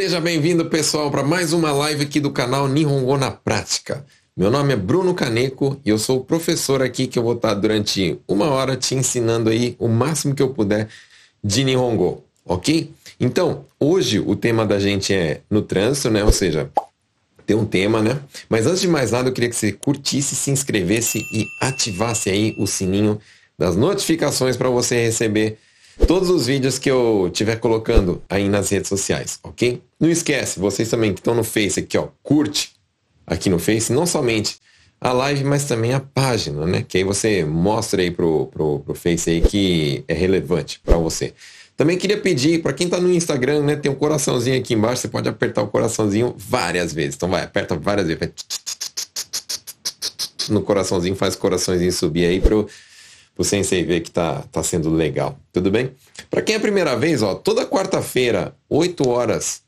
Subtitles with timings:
[0.00, 4.06] Seja bem-vindo, pessoal, para mais uma live aqui do canal Nihongo na Prática.
[4.36, 7.52] Meu nome é Bruno Caneco e eu sou o professor aqui que eu vou estar
[7.54, 10.86] durante uma hora te ensinando aí o máximo que eu puder
[11.42, 12.92] de Nihongo, ok?
[13.18, 16.22] Então, hoje o tema da gente é no trânsito, né?
[16.22, 16.70] Ou seja,
[17.44, 18.20] tem um tema, né?
[18.48, 22.54] Mas antes de mais nada, eu queria que você curtisse, se inscrevesse e ativasse aí
[22.56, 23.18] o sininho
[23.58, 25.58] das notificações para você receber
[26.06, 29.82] todos os vídeos que eu estiver colocando aí nas redes sociais, ok?
[29.98, 32.72] Não esquece, vocês também que estão no Face aqui, ó, curte
[33.26, 34.58] aqui no Face, não somente
[35.00, 36.84] a live, mas também a página, né?
[36.86, 41.34] Que aí você mostra aí pro, pro, pro Face aí que é relevante para você.
[41.76, 45.08] Também queria pedir, para quem está no Instagram, né, tem um coraçãozinho aqui embaixo, você
[45.08, 47.14] pode apertar o coraçãozinho várias vezes.
[47.14, 48.34] Então vai, aperta várias vezes.
[50.50, 52.68] No coraçãozinho, faz o coraçãozinho subir aí pro,
[53.38, 55.38] pro Sensei ver que tá, tá sendo legal.
[55.52, 55.92] Tudo bem?
[56.28, 59.62] Para quem é a primeira vez, ó, toda quarta-feira, 8 horas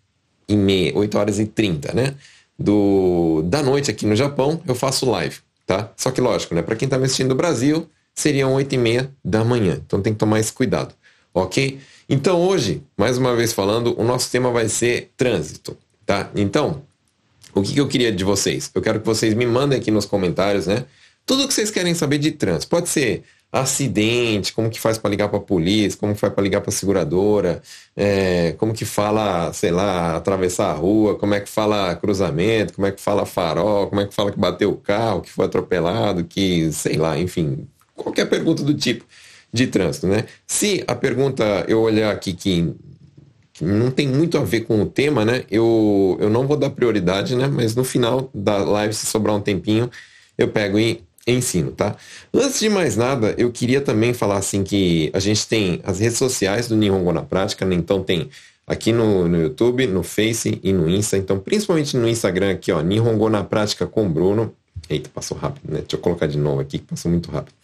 [0.48, 2.16] e meia, 8 horas e 30, né?
[2.58, 5.92] Do, da noite aqui no Japão, eu faço live, tá?
[5.96, 6.62] Só que lógico, né?
[6.62, 9.80] Para quem tá me assistindo no Brasil, seriam 8 e meia da manhã.
[9.86, 10.92] Então tem que tomar esse cuidado,
[11.32, 11.78] ok?
[12.08, 16.28] Então hoje, mais uma vez falando, o nosso tema vai ser trânsito, tá?
[16.34, 16.82] Então,
[17.54, 18.68] o que, que eu queria de vocês?
[18.74, 20.86] Eu quero que vocês me mandem aqui nos comentários, né?
[21.24, 22.68] Tudo o que vocês querem saber de trânsito.
[22.68, 23.22] Pode ser
[23.53, 26.70] acidente, como que faz para ligar para a polícia, como que faz para ligar para
[26.70, 27.61] a seguradora,
[27.97, 32.87] é, como que fala, sei lá, atravessar a rua, como é que fala cruzamento, como
[32.87, 36.25] é que fala farol, como é que fala que bateu o carro, que foi atropelado,
[36.25, 39.05] que, sei lá, enfim, qualquer pergunta do tipo
[39.53, 40.27] de trânsito, né?
[40.47, 42.73] Se a pergunta eu olhar aqui que,
[43.53, 45.45] que, não tem muito a ver com o tema, né?
[45.51, 47.48] Eu, eu não vou dar prioridade, né?
[47.48, 49.91] Mas no final da live, se sobrar um tempinho,
[50.39, 51.97] eu pego e ensino, tá?
[52.33, 56.19] Antes de mais nada, eu queria também falar assim que a gente tem as redes
[56.19, 57.75] sociais do Nihongo na Prática, né?
[57.75, 58.28] Então tem
[58.66, 61.16] aqui no, no YouTube, no Face e no Insta.
[61.16, 64.54] Então, principalmente no Instagram aqui, ó, Nihongo na Prática com Bruno.
[64.88, 65.81] Eita, passou rápido, né?
[65.81, 67.54] Deixa eu colocar de novo aqui, que passou muito rápido.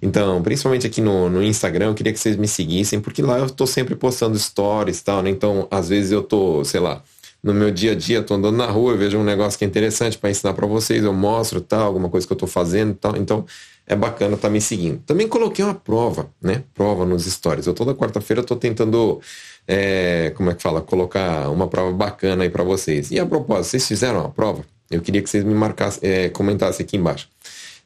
[0.00, 3.50] Então, principalmente aqui no, no Instagram, eu queria que vocês me seguissem, porque lá eu
[3.50, 5.30] tô sempre postando stories e tal, né?
[5.30, 7.02] Então, às vezes eu tô, sei lá,
[7.42, 9.68] no meu dia a dia, tô andando na rua, eu vejo um negócio que é
[9.68, 13.16] interessante para ensinar para vocês, eu mostro tal, alguma coisa que eu tô fazendo tal.
[13.16, 13.46] Então,
[13.86, 15.00] é bacana estar tá me seguindo.
[15.06, 16.62] Também coloquei uma prova, né?
[16.74, 17.66] Prova nos stories.
[17.66, 19.20] Eu toda quarta-feira tô tentando,
[19.66, 23.10] é, como é que fala, colocar uma prova bacana aí para vocês.
[23.10, 24.62] E a propósito, vocês fizeram a prova?
[24.90, 27.28] Eu queria que vocês me marcassem, é, comentassem aqui embaixo.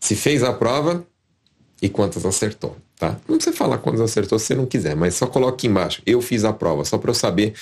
[0.00, 1.06] Se fez a prova,
[1.82, 3.16] e quantas acertou, tá?
[3.28, 6.00] Não precisa falar quantas acertou se você não quiser, mas só coloque aqui embaixo.
[6.06, 7.54] Eu fiz a prova, só para eu saber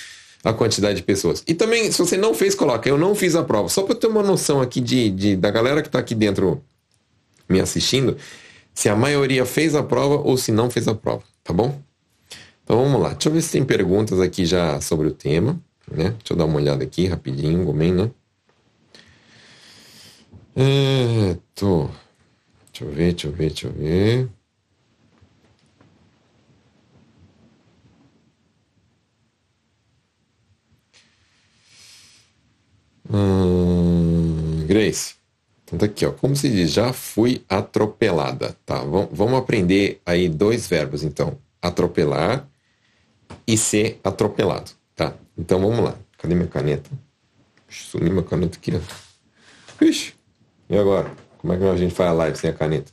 [0.43, 1.43] a quantidade de pessoas.
[1.47, 2.89] E também, se você não fez, coloca.
[2.89, 3.69] Eu não fiz a prova.
[3.69, 6.63] Só para ter uma noção aqui de, de da galera que está aqui dentro
[7.49, 8.17] me assistindo,
[8.73, 11.81] se a maioria fez a prova ou se não fez a prova, tá bom?
[12.65, 13.11] Então vamos lá.
[13.11, 16.11] Deixa eu ver se tem perguntas aqui já sobre o tema, né?
[16.11, 18.11] Deixa eu dar uma olhada aqui rapidinho, Gomen, né?
[20.57, 21.89] É, tô.
[22.73, 24.29] Deixa eu ver, deixa eu ver, deixa eu ver.
[33.13, 35.15] Hum, Grace.
[35.65, 36.13] Então tá aqui, ó.
[36.13, 36.73] Como se diz?
[36.73, 38.57] Já fui atropelada.
[38.65, 41.39] Tá, vamos aprender aí dois verbos, então.
[41.63, 42.49] Atropelar
[43.47, 44.71] e ser atropelado.
[44.95, 45.15] Tá?
[45.37, 45.95] Então vamos lá.
[46.19, 46.91] Cadê minha caneta?
[47.69, 49.85] Sumiu minha caneta aqui, ó.
[49.85, 50.15] Ixi.
[50.69, 51.11] E agora?
[51.39, 52.93] Como é que a gente faz a live sem a caneta?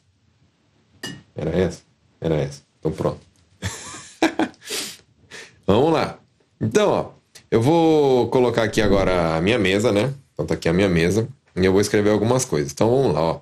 [1.36, 1.82] Era essa?
[2.22, 2.62] Era essa.
[2.80, 3.20] Então pronto.
[5.68, 6.20] Vamos lá.
[6.62, 7.12] Então, ó,
[7.50, 10.13] eu vou colocar aqui agora a minha mesa, né?
[10.34, 11.28] Então tá aqui a minha mesa.
[11.56, 12.72] E eu vou escrever algumas coisas.
[12.72, 13.41] Então vamos lá, ó.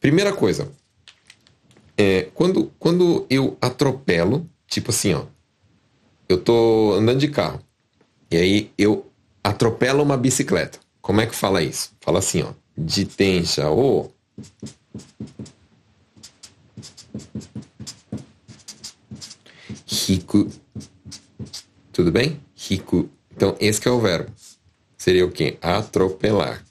[0.00, 0.68] Primeira coisa.
[1.96, 5.24] É, quando, quando eu atropelo, tipo assim, ó.
[6.28, 7.60] Eu tô andando de carro.
[8.30, 9.06] E aí eu
[9.42, 10.78] atropelo uma bicicleta.
[11.00, 11.92] Como é que fala isso?
[12.00, 12.52] Fala assim, ó.
[12.76, 14.12] De tencha ou
[19.86, 20.50] Rico.
[21.92, 22.40] Tudo bem?
[22.56, 23.08] Rico.
[23.36, 24.30] Então, esse é o verbo.
[24.96, 25.58] Seria o quê?
[25.60, 26.64] Atropelar.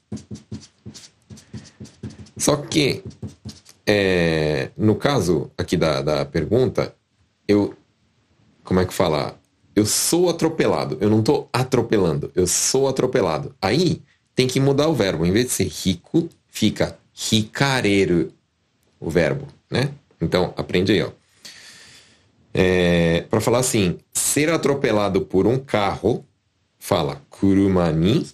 [2.37, 3.03] Só que,
[3.85, 6.95] é, no caso aqui da, da pergunta,
[7.47, 7.75] eu.
[8.63, 9.37] Como é que fala?
[9.75, 10.97] Eu sou atropelado.
[11.01, 12.31] Eu não estou atropelando.
[12.33, 13.53] Eu sou atropelado.
[13.61, 14.01] Aí
[14.33, 15.25] tem que mudar o verbo.
[15.25, 16.97] Em vez de ser rico, fica
[17.31, 18.31] hikareru,
[18.99, 19.91] o verbo, né?
[20.19, 21.11] Então, aprende aí, ó.
[22.53, 26.23] É, para falar assim, ser atropelado por um carro,
[26.83, 28.27] fala kuruma ni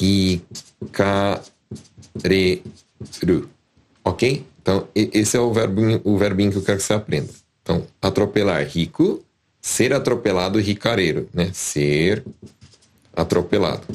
[0.00, 1.42] hikareru.
[4.02, 4.46] Ok?
[4.62, 7.28] Então, esse é o verbinho, o verbinho que eu quero que você aprenda,
[7.62, 9.22] Então, atropelar, rico.
[9.60, 11.50] Ser atropelado, ricareiro, né?
[11.52, 12.24] Ser
[13.14, 13.86] atropelado.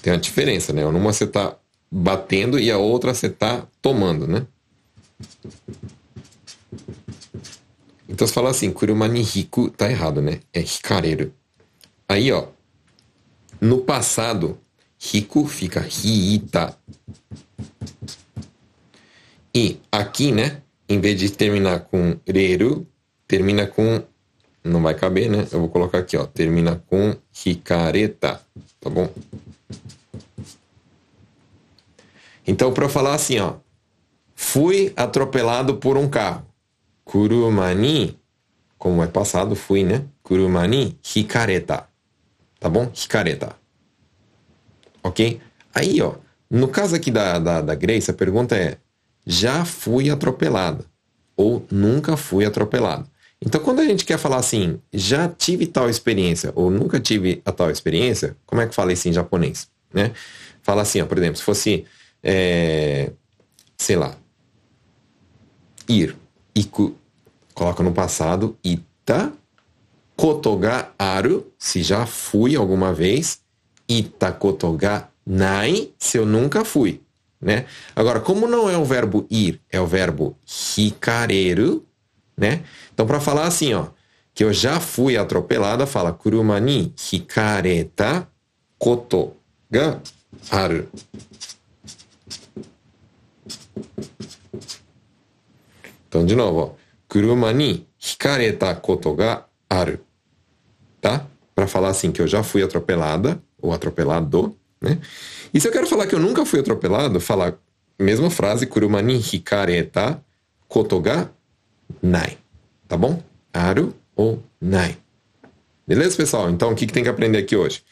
[0.00, 0.84] Tem uma diferença, né?
[0.84, 1.56] Numa você tá
[1.88, 4.44] batendo e a outra você tá tomando, né?
[8.12, 10.40] Então você fala assim, kurumani rico tá errado, né?
[10.52, 11.32] É ricareiro.
[12.06, 12.48] Aí, ó,
[13.58, 14.58] no passado,
[14.98, 16.76] rico fica riita.
[19.54, 22.86] E aqui, né, em vez de terminar com reru,
[23.26, 24.02] termina com
[24.62, 25.48] não vai caber, né?
[25.50, 28.40] Eu vou colocar aqui, ó, termina com ricareta,
[28.78, 29.10] tá bom?
[32.46, 33.54] Então, para falar assim, ó,
[34.34, 36.51] fui atropelado por um carro.
[37.12, 38.18] Kurumani,
[38.78, 40.02] como é passado, fui, né?
[40.22, 41.86] Kurumani hikareta.
[42.58, 42.90] Tá bom?
[42.90, 43.54] Hikareta.
[45.02, 45.38] Ok?
[45.74, 46.14] Aí, ó,
[46.50, 48.78] no caso aqui da, da, da Grace, a pergunta é:
[49.26, 50.86] já fui atropelada?
[51.36, 53.06] Ou nunca fui atropelado?
[53.44, 57.52] Então, quando a gente quer falar assim, já tive tal experiência ou nunca tive a
[57.52, 59.68] tal experiência, como é que fala isso em japonês?
[59.92, 60.12] Né?
[60.62, 61.84] Fala assim, ó, por exemplo, se fosse,
[62.22, 63.10] é,
[63.76, 64.16] sei lá,
[65.86, 66.16] ir
[66.54, 66.96] iku,
[67.54, 69.32] coloca no passado, ita,
[70.16, 73.40] kotoga aru, se já fui alguma vez,
[73.88, 77.00] ita kotoga nai, se eu nunca fui,
[77.40, 77.66] né?
[77.94, 80.36] Agora, como não é o verbo ir, é o verbo
[80.76, 81.84] hikareru,
[82.36, 82.62] né?
[82.92, 83.86] Então, para falar assim, ó,
[84.34, 88.26] que eu já fui atropelada, fala kuruma ni hikareta
[88.78, 89.36] koto
[89.70, 90.00] ga
[90.50, 90.88] aru.
[96.08, 96.81] Então, de novo, ó.
[97.12, 97.52] Kuruma
[98.00, 99.98] hikareta koto ga aru.
[100.98, 101.26] Tá?
[101.54, 104.98] Para falar assim que eu já fui atropelada, ou atropelado, né?
[105.52, 107.52] E se eu quero falar que eu nunca fui atropelado, falar
[107.98, 110.24] mesma frase, kuruma ni hikareta
[110.66, 111.28] koto ga
[112.02, 112.38] nai.
[112.88, 113.22] Tá bom?
[113.52, 114.96] Aru ou nai.
[115.86, 116.48] Beleza, pessoal?
[116.48, 117.82] Então, o que, que tem que aprender aqui hoje?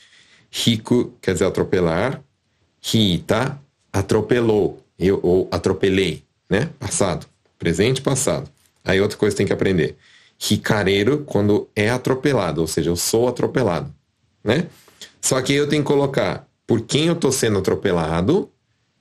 [0.50, 2.22] Rico quer dizer atropelar.
[2.80, 3.60] Rita,
[3.92, 4.82] atropelou.
[4.98, 6.70] Eu, ou atropelei, né?
[6.78, 7.26] Passado
[7.60, 8.50] presente passado.
[8.84, 9.96] Aí outra coisa que tem que aprender.
[10.38, 13.92] Ricareiro quando é atropelado, ou seja, eu sou atropelado,
[14.42, 14.66] né?
[15.20, 18.50] Só que eu tenho que colocar por quem eu estou sendo atropelado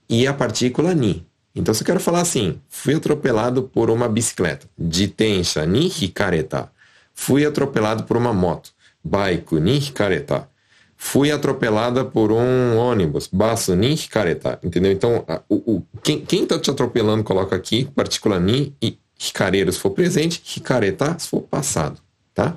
[0.10, 1.26] e a partícula ni.
[1.56, 6.72] Então, se eu quero falar assim, fui atropelado por uma bicicleta, jitensha ni hikareta.
[7.14, 8.72] Fui atropelado por uma moto,
[9.04, 10.50] baiku ni hikareta.
[10.96, 14.60] Fui atropelada por um ônibus, basu ni hikareta.
[14.64, 14.92] Entendeu?
[14.92, 19.80] Então, o, o, quem, quem tá te atropelando, coloca aqui, partícula ni e hikareiro se
[19.80, 22.00] for presente, hikareta se for passado,
[22.34, 22.56] tá?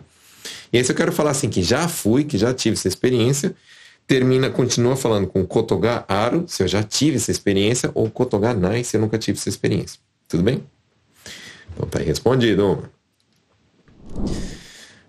[0.73, 3.55] E aí se eu quero falar assim, que já fui, que já tive essa experiência,
[4.07, 8.85] termina, continua falando com kotoga aru, se eu já tive essa experiência, ou kotoga nai,
[8.85, 9.99] se eu nunca tive essa experiência.
[10.29, 10.65] Tudo bem?
[11.75, 12.89] Então tá aí respondido.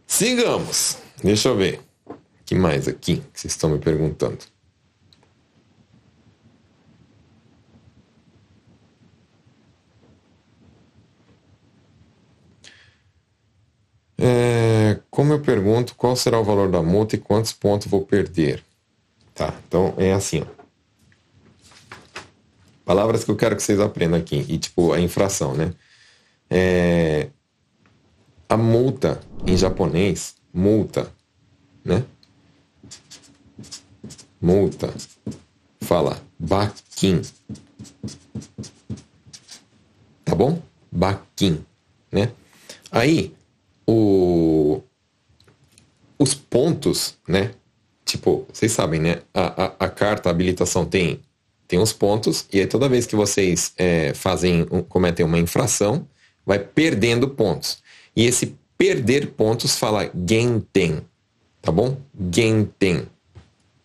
[0.07, 0.97] Sigamos.
[1.23, 1.79] Deixa eu ver
[2.45, 4.52] que mais aqui que vocês estão me perguntando?
[14.25, 18.63] É, como eu pergunto qual será o valor da multa e quantos pontos vou perder?
[19.36, 20.63] Tá, então é assim, ó.
[22.86, 24.45] Palavras que eu quero que vocês aprendam aqui.
[24.48, 25.74] E tipo, a infração, né?
[26.50, 27.29] É,
[28.48, 31.12] a multa em japonês, multa,
[31.83, 32.05] né?
[34.39, 34.93] multa.
[35.81, 37.21] Fala baquim.
[40.24, 40.62] Tá bom?
[40.91, 41.65] Baquim,
[42.12, 42.31] né?
[42.91, 43.33] Aí,
[43.87, 44.81] o,
[46.17, 47.51] os pontos, né?
[48.05, 49.21] Tipo, vocês sabem, né?
[49.33, 51.19] A, a, a carta, a habilitação tem,
[51.67, 56.07] tem os pontos, e aí toda vez que vocês é, fazem, cometem uma infração,
[56.45, 57.81] vai perdendo pontos.
[58.15, 61.01] E esse perder pontos fala genten,
[61.61, 61.97] tá bom?
[62.31, 63.07] Genten.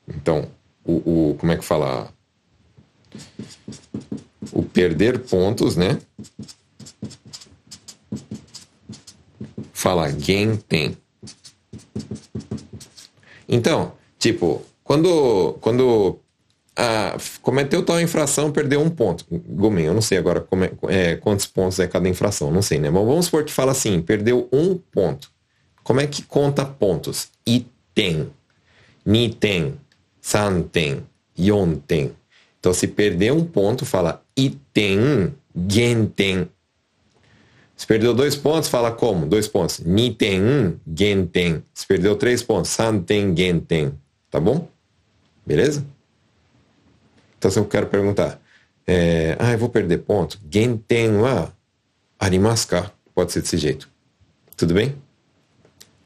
[0.06, 0.48] Então,
[0.84, 2.12] o, o como é que fala?
[4.52, 5.98] O perder pontos, né?
[9.78, 10.96] Fala genten.
[13.48, 16.18] Então, tipo, quando, quando
[16.76, 19.24] ah, cometeu tal infração, perdeu um ponto.
[19.30, 20.44] Gomen, eu não sei agora
[20.88, 22.90] é, é, quantos pontos é cada infração, não sei, né?
[22.90, 25.30] Mas vamos supor que fala assim, perdeu um ponto.
[25.84, 27.28] Como é que conta pontos?
[27.46, 28.32] Item,
[29.06, 29.78] nitem,
[30.20, 31.06] santen,
[31.38, 32.16] yonten.
[32.58, 35.32] Então, se perder um ponto, fala iten,
[35.68, 36.48] genten.
[37.78, 39.24] Se perdeu dois pontos, fala como?
[39.24, 39.78] Dois pontos.
[39.78, 41.62] Niten, genten.
[41.72, 43.92] Se perdeu três pontos, santen, genten.
[44.28, 44.68] Tá bom?
[45.46, 45.86] Beleza?
[47.38, 48.40] Então, se eu quero perguntar,
[48.84, 50.40] é, ah, eu vou perder ponto.
[50.50, 51.52] Genten wa
[52.18, 52.92] arimasu ka?
[53.14, 53.88] Pode ser desse jeito.
[54.56, 54.96] Tudo bem?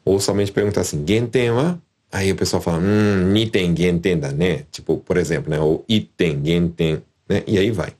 [0.04, 1.78] Ou somente perguntar assim, genten wa?
[2.12, 4.66] Aí o pessoal fala, hum, niten genten da, né?
[4.70, 5.58] Tipo, por exemplo, né?
[5.58, 7.42] Ou iten genten, né?
[7.46, 7.94] E aí vai.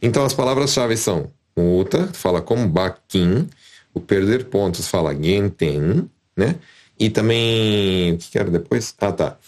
[0.00, 3.48] Então as palavras-chave são multa, fala como bakin,
[3.94, 6.56] o perder pontos fala genten, né?
[6.98, 8.94] E também, o que era depois?
[9.00, 9.38] Ah, tá.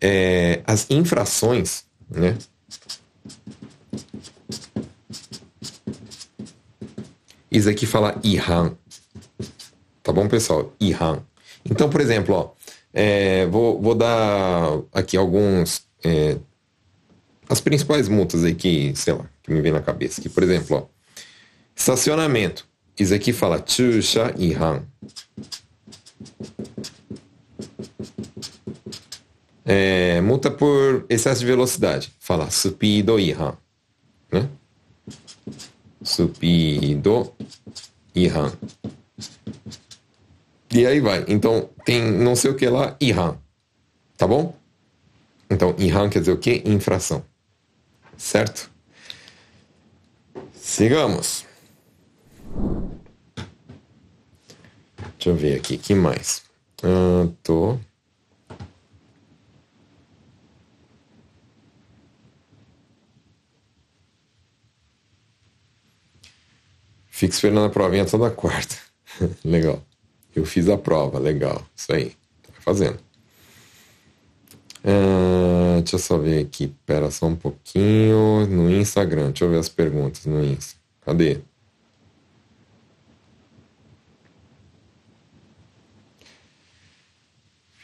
[0.00, 2.36] É, as infrações, né?
[7.50, 8.76] Isso aqui fala ihan.
[10.02, 10.72] Tá bom, pessoal?
[10.78, 11.22] Ihan.
[11.64, 12.50] Então, por exemplo, ó,
[12.92, 15.82] é, vou, vou dar aqui alguns.
[16.04, 16.36] É,
[17.48, 20.20] as principais multas aí que, sei lá, que me vem na cabeça.
[20.20, 20.97] Aqui, por exemplo, ó,
[21.78, 22.66] estacionamento.
[22.98, 24.82] Isso aqui fala chusha ihan.
[29.64, 32.12] É, multa por excesso de velocidade.
[32.18, 33.56] Fala supido ihan.
[34.32, 34.48] Né?
[36.02, 37.32] Supido
[38.14, 38.52] ihan.
[40.72, 41.24] E aí vai.
[41.28, 43.38] Então, tem não sei o que lá, ihan.
[44.16, 44.54] Tá bom?
[45.48, 46.62] Então, ihan quer dizer o quê?
[46.66, 47.24] Infração.
[48.16, 48.70] Certo?
[50.52, 51.47] Sigamos.
[55.18, 55.76] Deixa eu ver aqui.
[55.76, 56.42] que mais?
[56.82, 57.78] Uh, tô.
[67.08, 68.76] Fico esperando a provinha toda quarta.
[69.44, 69.82] legal.
[70.34, 71.66] Eu fiz a prova, legal.
[71.74, 72.10] Isso aí.
[72.42, 72.98] Tá fazendo.
[74.84, 76.72] Uh, deixa eu só ver aqui.
[76.86, 78.46] Pera só um pouquinho.
[78.46, 79.30] No Instagram.
[79.30, 80.76] Deixa eu ver as perguntas no Insta.
[81.00, 81.40] Cadê?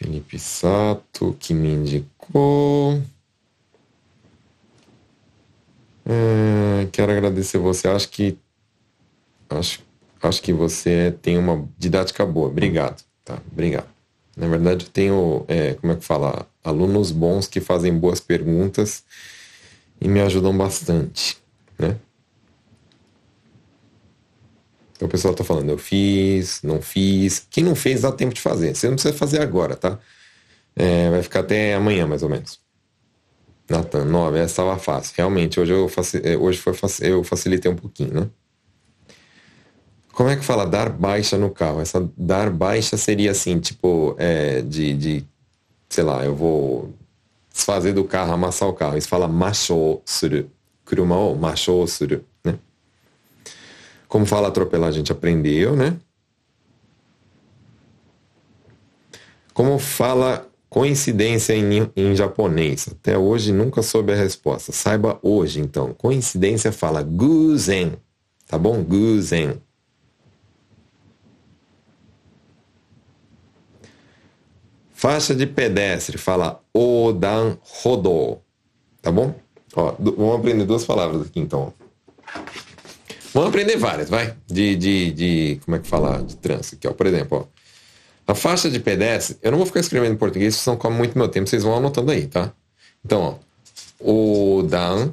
[0.05, 3.03] Felipe Sato, que me indicou.
[6.05, 7.89] Uh, quero agradecer você.
[7.89, 8.37] Acho que
[9.49, 9.81] Acho,
[10.23, 12.49] acho que você tem uma didática boa.
[12.49, 13.03] Obrigado.
[13.25, 13.87] Tá, obrigado.
[14.37, 16.47] Na verdade, eu tenho, é, como é que fala?
[16.63, 19.05] Alunos bons que fazem boas perguntas
[20.01, 21.39] e me ajudam bastante,
[21.79, 21.97] né?
[25.05, 27.47] O pessoal está falando, eu fiz, não fiz.
[27.51, 28.75] Quem não fez, dá tempo de fazer.
[28.75, 29.99] Você não precisa fazer agora, tá?
[30.75, 32.59] É, vai ficar até amanhã, mais ou menos.
[33.69, 35.15] Natan, nove, essa estava fácil.
[35.17, 38.31] Realmente, hoje, eu, faci, é, hoje foi, eu facilitei um pouquinho, né?
[40.13, 41.81] Como é que fala dar baixa no carro?
[41.81, 45.25] Essa dar baixa seria assim, tipo, é, de, de,
[45.89, 46.95] sei lá, eu vou
[47.53, 48.97] desfazer do carro, amassar o carro.
[48.97, 50.51] Isso fala macho suru.
[50.85, 52.25] Kuruma o macho suru?
[54.15, 55.97] Como fala atropelar, a gente aprendeu, né?
[59.53, 62.87] Como fala coincidência em, em japonês?
[62.89, 64.71] Até hoje nunca soube a resposta.
[64.71, 65.93] Saiba hoje, então.
[65.95, 67.95] Coincidência fala guzen,
[68.47, 68.85] tá bom?
[68.85, 69.61] Guzen.
[74.93, 78.39] Faixa de pedestre, fala Odan Rodo.
[79.03, 79.35] Tá bom?
[79.75, 81.75] Ó, vamos aprender duas palavras aqui então.
[83.35, 84.35] Vamos aprender várias, vai?
[84.47, 86.23] De, de, de como é que fala?
[86.23, 86.93] De trânsito aqui, ó.
[86.93, 88.33] Por exemplo, ó.
[88.33, 91.29] A faixa de pedestre, eu não vou ficar escrevendo em português, senão come muito meu
[91.29, 92.53] tempo, vocês vão anotando aí, tá?
[93.05, 93.55] Então, ó.
[94.01, 95.13] Odan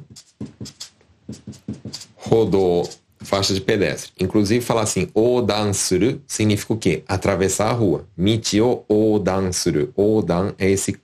[2.16, 2.88] Rodou
[3.20, 4.12] faixa de pedestre.
[4.18, 7.02] Inclusive, falar assim, odan suru significa o quê?
[7.06, 8.06] Atravessar a rua.
[8.16, 9.92] Michio odan suru.
[9.96, 10.96] Odan é esse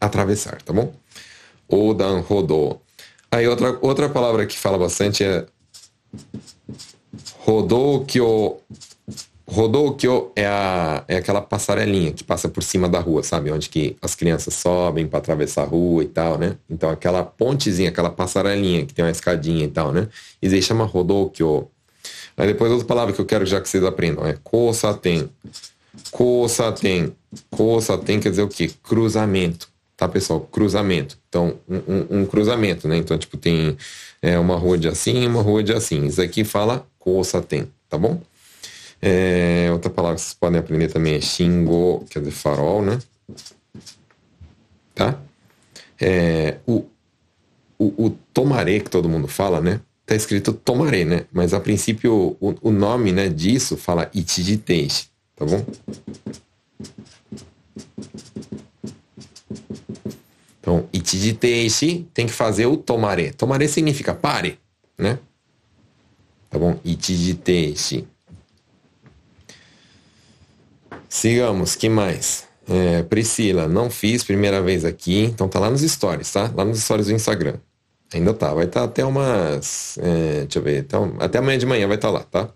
[0.00, 0.92] atravessar, tá bom?
[1.68, 2.82] Odan rodou.
[3.30, 5.46] Aí outra, outra palavra que fala bastante é
[7.44, 8.56] rodokyo.
[9.46, 13.50] Rodokyo é, a, é aquela passarelinha que passa por cima da rua, sabe?
[13.50, 16.56] Onde que as crianças sobem para atravessar a rua e tal, né?
[16.68, 20.08] Então aquela pontezinha, aquela passarelinha que tem uma escadinha e tal, né?
[20.40, 21.68] Isso aí chama Rodokyo.
[22.36, 25.28] Aí depois outra palavra que eu quero já que vocês aprendam é Kosaten.
[26.12, 27.12] Kosaten.
[27.50, 28.70] Kosaten quer dizer o quê?
[28.84, 29.68] Cruzamento.
[29.96, 30.40] Tá, pessoal?
[30.40, 31.18] Cruzamento.
[31.28, 32.96] Então, um, um, um cruzamento, né?
[32.96, 33.76] Então, tipo, tem
[34.22, 36.06] é, uma rua de assim e uma rua de assim.
[36.06, 38.20] Isso aqui fala Kosaten, tá bom?
[39.02, 42.98] É, outra palavra que vocês podem aprender também é xingo, quer dizer farol, né?
[44.94, 45.18] Tá?
[45.98, 46.84] É, o,
[47.78, 49.80] o, o tomaré que todo mundo fala, né?
[50.04, 51.24] Tá escrito tomaré, né?
[51.32, 55.64] Mas a princípio o, o nome né, disso fala ichijiteishi, tá bom?
[60.60, 63.32] Então, ichijiteishi tem que fazer o tomaré.
[63.32, 64.58] Tomaré significa pare,
[64.98, 65.18] né?
[66.50, 66.78] tá bom?
[66.84, 68.06] Ichi.
[71.08, 72.48] Sigamos, que mais?
[72.68, 76.52] É, Priscila, não fiz primeira vez aqui, então tá lá nos stories, tá?
[76.54, 77.56] Lá nos stories do Instagram.
[78.12, 79.98] Ainda tá, vai estar tá até umas.
[79.98, 82.50] É, deixa eu ver, até, um, até amanhã de manhã vai estar tá lá, tá?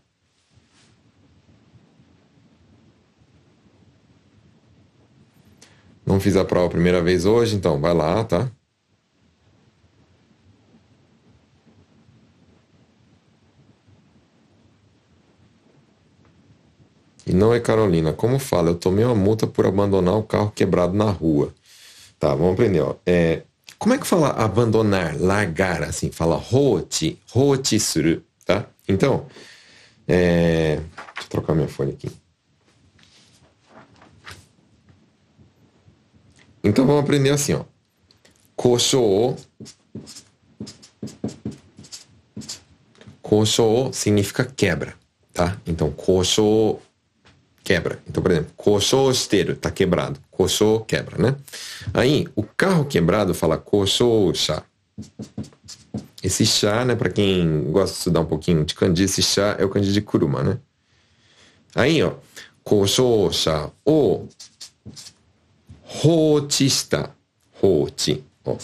[6.06, 8.50] Não fiz a prova a primeira vez hoje, então vai lá, tá?
[17.26, 18.12] E não é Carolina.
[18.12, 18.70] Como fala?
[18.70, 21.54] Eu tomei uma multa por abandonar o carro quebrado na rua.
[22.18, 22.94] Tá, vamos aprender, ó.
[23.06, 23.42] É,
[23.78, 26.10] como é que fala abandonar, largar, assim?
[26.10, 28.66] Fala roti, roti suru, tá?
[28.88, 29.26] Então,
[30.06, 30.76] é...
[30.76, 32.10] deixa eu trocar minha folha aqui.
[36.62, 37.64] Então vamos aprender assim, ó.
[38.56, 39.36] Koshou.
[43.20, 44.94] Koshou significa quebra,
[45.32, 45.58] tá?
[45.66, 46.80] Então, koshou
[47.64, 47.98] quebra.
[48.06, 50.20] Então, por exemplo, coçou o esteiro, tá quebrado.
[50.30, 51.34] Coçou, quebra, né?
[51.94, 54.62] Aí, o carro quebrado fala coçou chá.
[56.22, 59.64] Esse chá, né, para quem gosta de estudar um pouquinho de kanji, esse chá é
[59.64, 60.58] o kanji de kuruma, né?
[61.74, 62.14] Aí, ó,
[62.62, 64.26] coçou chá, o
[66.04, 67.10] houchi está,
[67.60, 68.56] houchi, ó.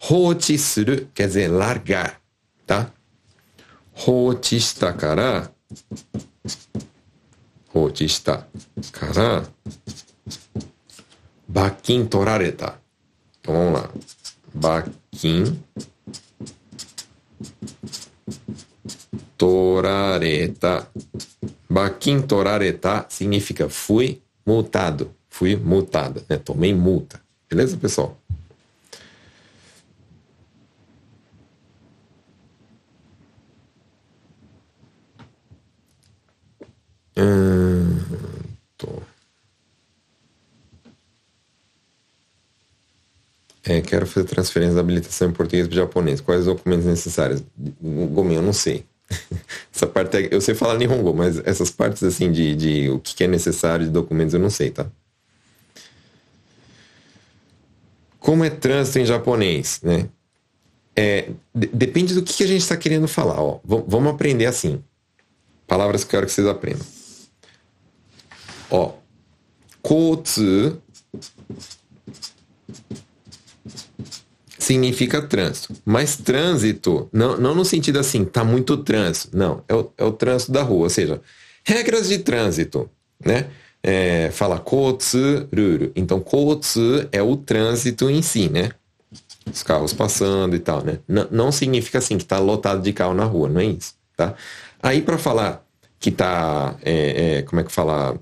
[0.00, 2.20] hōchi suru quer dizer largar,
[2.66, 2.90] tá?
[4.06, 5.53] Houchi está, cara,
[7.67, 8.45] 放置した
[8.91, 9.43] から、
[11.49, 12.75] 罰金取られた。
[13.43, 13.89] Vamos lá.
[14.55, 15.63] 罰金
[19.37, 20.87] 取られた。
[21.69, 25.11] 罰金取られた significa fui multado.
[25.29, 26.37] Fui multada, né?
[26.37, 27.21] Tomei multa.
[27.49, 28.17] Beleza, pessoal?
[37.16, 37.98] Hum,
[38.76, 39.02] tô.
[43.66, 46.20] É, quero fazer transferência da habilitação em português para japonês.
[46.20, 47.42] Quais os documentos necessários?
[47.80, 48.84] Gominho, eu não sei.
[49.74, 53.24] Essa parte, é, eu sei falar Nihongo, mas essas partes assim de, de o que
[53.24, 54.86] é necessário de documentos eu não sei, tá?
[58.18, 60.08] Como é trânsito em japonês, né?
[60.96, 63.40] É, depende do que, que a gente está querendo falar.
[63.40, 63.60] Ó.
[63.64, 64.82] vamos aprender assim.
[65.66, 66.86] Palavras que eu quero que vocês aprendam.
[68.74, 68.92] Ó,
[69.80, 70.82] kotsu
[74.58, 75.74] significa trânsito.
[75.84, 79.36] Mas trânsito, não, não no sentido assim, tá muito trânsito.
[79.36, 80.84] Não, é o, é o trânsito da rua.
[80.84, 81.20] Ou seja,
[81.64, 82.90] regras de trânsito,
[83.24, 83.48] né?
[83.80, 85.92] É, fala kotsu ruru.
[85.94, 88.70] Então, kotsu é o trânsito em si, né?
[89.46, 90.98] Os carros passando e tal, né?
[91.08, 94.34] N não significa assim que tá lotado de carro na rua, não é isso, tá?
[94.82, 95.64] Aí para falar
[96.00, 98.18] que tá, é, é, como é que fala?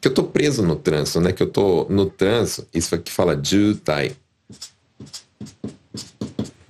[0.00, 1.32] Que eu tô preso no trânsito, né?
[1.32, 4.16] Que eu tô no trânsito, isso aqui fala jutai.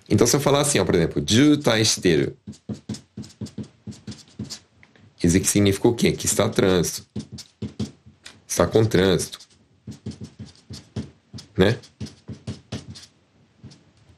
[0.09, 2.37] Então, se eu falar assim, ó, por exemplo, juta esteiro.
[5.23, 6.13] Isso aqui significa o quê?
[6.13, 7.05] Que está trânsito.
[8.47, 9.41] Está com trânsito.
[11.57, 11.79] Né?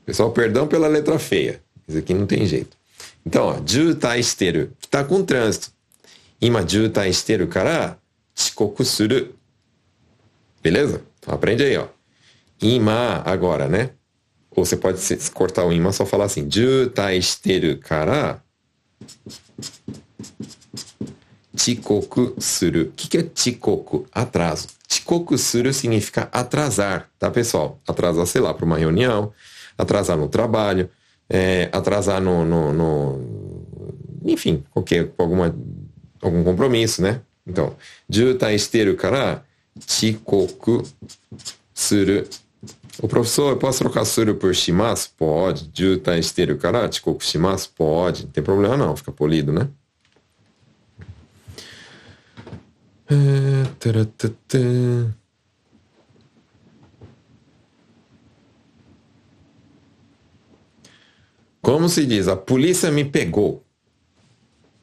[0.05, 1.63] Pessoal, perdão pela letra feia.
[1.87, 2.77] Isso aqui não tem jeito.
[3.25, 4.73] Então, ó, juta esteiro.
[4.83, 5.73] Está com trânsito.
[6.41, 7.49] Ima juta esteiro
[10.63, 11.03] Beleza?
[11.19, 11.87] Então aprende aí, ó.
[12.61, 13.91] Ima agora, né?
[14.51, 15.01] Ou você pode
[15.33, 18.43] cortar o ima só falar assim, jutaishiteru kara
[21.57, 22.83] chikoku suru.
[22.83, 24.07] O que, que é chikoku?
[24.13, 24.69] Atraso.
[24.89, 27.81] Chikoku suru significa atrasar, tá, pessoal?
[27.87, 29.33] Atrasar, sei lá, para uma reunião,
[29.77, 30.89] atrasar no trabalho,
[31.29, 33.21] é, atrasar no, no, no,
[34.25, 35.55] Enfim, qualquer, alguma,
[36.23, 37.21] algum compromisso, né?
[37.49, 37.75] Então,
[38.09, 39.43] jutaishiteru kara
[39.87, 40.83] chikoku
[41.75, 42.29] suru
[43.01, 45.11] o professor, eu posso trocar suru por shimasu?
[45.17, 45.71] Pode.
[45.73, 47.71] Ju tá esteiro kara chikoku shimasu?
[47.77, 48.25] Pode.
[48.25, 49.69] Não tem problema não, fica polido, né?
[53.11, 53.65] É,
[61.63, 62.27] Como se diz?
[62.29, 63.63] A polícia me pegou.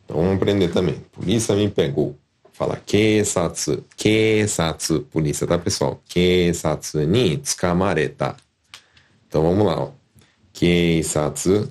[0.06, 0.96] Então vamos aprender também.
[1.12, 2.18] Polícia me pegou.
[2.56, 6.02] Fala kesatsu, kesatsu, polícia, tá, pessoal?
[6.08, 8.38] Kesatsu ni tsukamareta.
[9.28, 9.92] Então vamos lá, ó.
[10.54, 11.70] Kesatsu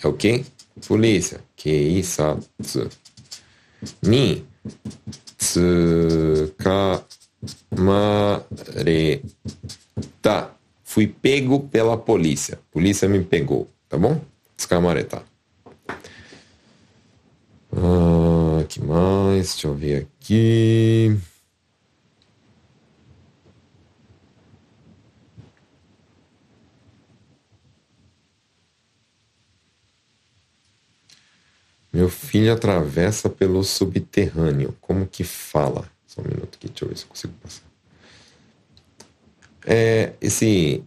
[0.00, 0.44] é o quê?
[0.86, 1.40] Polícia.
[1.56, 2.88] Kesatsu
[4.00, 4.46] ni
[5.36, 6.94] tsukamareta.
[10.84, 12.60] Fui pego pela polícia.
[12.70, 14.20] Polícia me pegou, tá bom?
[14.56, 15.24] Tsukamareta.
[17.76, 19.33] Ah, que mais?
[19.52, 21.18] Deixa eu ver aqui.
[31.92, 34.76] Meu filho atravessa pelo subterrâneo.
[34.80, 35.88] Como que fala?
[36.06, 37.62] Só um minuto aqui, deixa eu ver se eu consigo passar.
[39.66, 40.82] É, esse,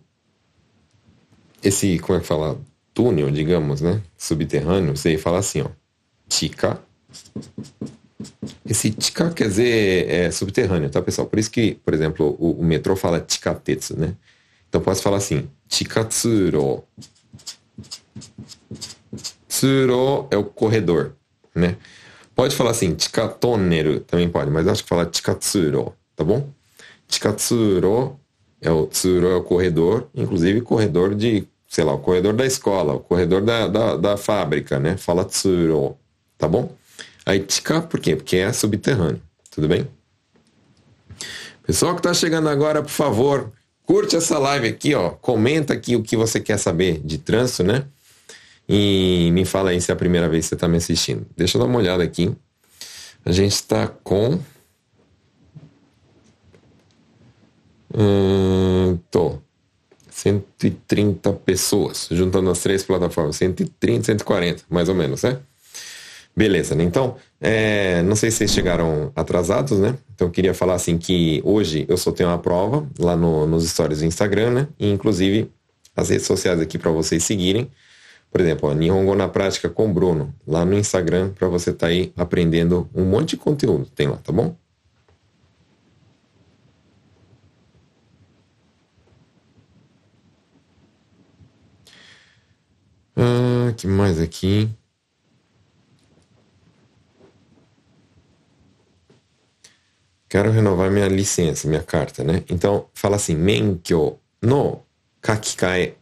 [1.64, 2.60] esse, como é que fala?
[2.94, 4.02] Túnel, digamos, né?
[4.18, 5.70] Subterrâneo, você fala assim, ó.
[6.28, 6.82] Tika.
[8.66, 11.28] Esse tika quer dizer é, subterrâneo, tá, pessoal?
[11.28, 14.16] Por isso que, por exemplo, o, o metrô fala tikatetsu, né?
[14.68, 16.84] Então posso falar assim, tikatsuro.
[19.48, 21.14] Tsuro é o corredor,
[21.56, 21.78] né?
[22.36, 26.48] Pode falar assim, tikatoneru também pode, mas acho que fala tikatsuro, tá bom?
[27.08, 28.20] Tikatsuro
[28.62, 32.94] é o tsuro é o corredor, inclusive corredor de, sei lá, o corredor da escola,
[32.94, 34.98] o corredor da, da, da fábrica, né?
[34.98, 35.98] Fala tsuro,
[36.38, 36.76] tá bom?
[37.28, 38.16] Aí tika, por quê?
[38.16, 39.86] Porque é subterrâneo, tudo bem?
[41.62, 43.52] Pessoal que está chegando agora, por favor,
[43.86, 45.10] curte essa live aqui, ó.
[45.10, 47.86] Comenta aqui o que você quer saber de trânsito, né?
[48.70, 51.28] E me fala aí se é a primeira vez que você está me assistindo.
[51.36, 52.34] Deixa eu dar uma olhada aqui.
[53.26, 54.40] A gente está com.
[57.94, 59.42] Hum, tô.
[60.10, 63.36] 130 pessoas, juntando as três plataformas.
[63.36, 65.42] 130, 140, mais ou menos, né?
[66.38, 66.84] Beleza, né?
[66.84, 69.98] Então, é, não sei se vocês chegaram atrasados, né?
[70.14, 73.68] Então, eu queria falar assim que hoje eu só tenho uma prova lá no, nos
[73.68, 74.68] stories do Instagram, né?
[74.80, 75.52] E, inclusive,
[75.96, 77.72] as redes sociais aqui para vocês seguirem.
[78.32, 81.92] Por exemplo, ó, Nihongo na Prática com Bruno, lá no Instagram, para você estar tá
[81.92, 83.88] aí aprendendo um monte de conteúdo.
[83.96, 84.56] Tem lá, tá bom?
[93.16, 94.70] Ah, que mais aqui?
[100.30, 102.44] Quero renovar minha licença, minha carta, né?
[102.50, 104.82] Então, fala assim, menkyo no
[105.22, 105.96] kakikae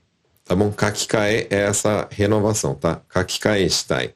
[0.46, 0.72] Tá bom?
[0.72, 3.02] Kakikae é essa renovação, tá?
[3.10, 4.14] Kakikae shitai.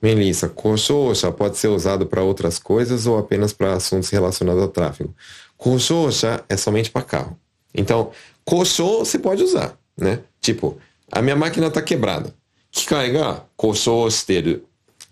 [0.00, 5.12] Melissa, koshosha pode ser usado para outras coisas ou apenas para assuntos relacionados ao tráfego?
[5.56, 7.36] Koshosha é somente para carro.
[7.74, 8.12] Então,
[8.44, 10.20] kosho você pode usar, né?
[10.40, 10.78] Tipo,
[11.10, 12.32] a minha máquina está quebrada.
[12.70, 14.62] Kikai ga kosho shiteru.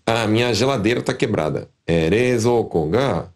[0.04, 1.68] A minha geladeira está quebrada.
[1.86, 3.28] É, rezoko ga.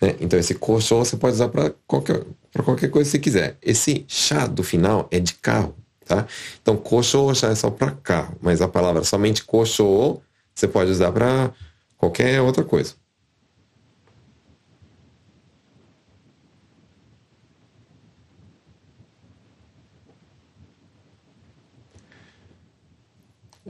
[0.00, 0.16] Né?
[0.20, 3.56] Então, esse kosho você pode usar para qualquer, para qualquer coisa que você quiser.
[3.62, 6.26] Esse chá do final é de carro, tá?
[6.60, 10.20] Então, kosho chá é só para carro, mas a palavra somente kosho
[10.54, 11.52] você pode usar para
[11.96, 12.94] qualquer outra coisa.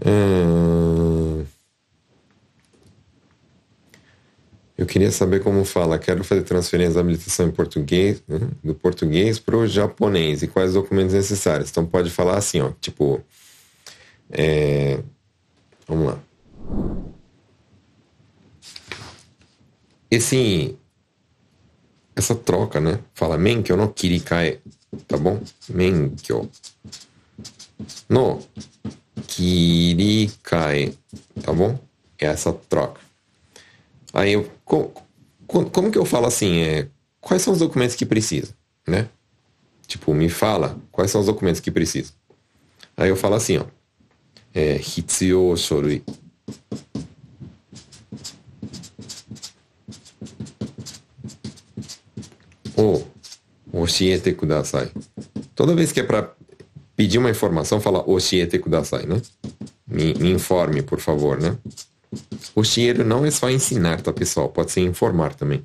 [0.04, 0.87] Hum...
[4.78, 5.98] Eu queria saber como fala.
[5.98, 8.38] Quero fazer transferência da habilitação em português, né?
[8.62, 11.68] do português para o japonês e quais documentos necessários.
[11.68, 13.20] Então pode falar assim, ó, tipo,
[14.30, 15.02] é...
[15.88, 16.18] vamos lá.
[20.08, 20.76] Esse,
[22.14, 23.00] essa troca, né?
[23.14, 24.60] Fala menkyo no kirikae,
[25.08, 25.40] tá bom?
[25.68, 26.48] Menkyo
[28.08, 28.40] no
[29.26, 30.96] kirikae,
[31.42, 31.76] tá bom?
[32.16, 33.07] É essa troca.
[34.18, 34.90] Aí eu, como,
[35.70, 36.60] como que eu falo assim?
[36.60, 36.88] É,
[37.20, 38.52] quais são os documentos que precisa,
[38.84, 39.08] né?
[39.86, 42.12] Tipo, me fala quais são os documentos que precisa.
[42.96, 43.64] Aí eu falo assim, ó.
[44.52, 46.02] É, hitsuyo shorui.
[52.74, 53.06] Ou
[53.72, 54.90] oshiete kudasai.
[55.54, 56.34] Toda vez que é para
[56.96, 59.22] pedir uma informação, fala oshiete kudasai, né?
[59.86, 61.56] Me, me informe, por favor, né?
[62.54, 64.48] O cheiro não é só ensinar, tá, pessoal?
[64.48, 65.64] Pode ser informar também.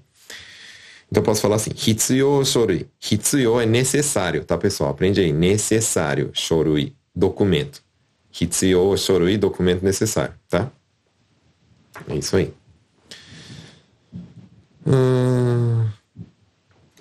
[1.09, 2.87] Então posso falar assim, hitsuyo shorui.
[2.99, 4.89] Hitsuyo é necessário, tá, pessoal?
[4.89, 5.31] Aprende aí.
[5.31, 7.83] Necessário, shorui, documento.
[8.31, 10.71] Hitsuyo shorui, documento necessário, tá?
[12.07, 12.51] É isso aí.
[14.85, 15.87] Hum,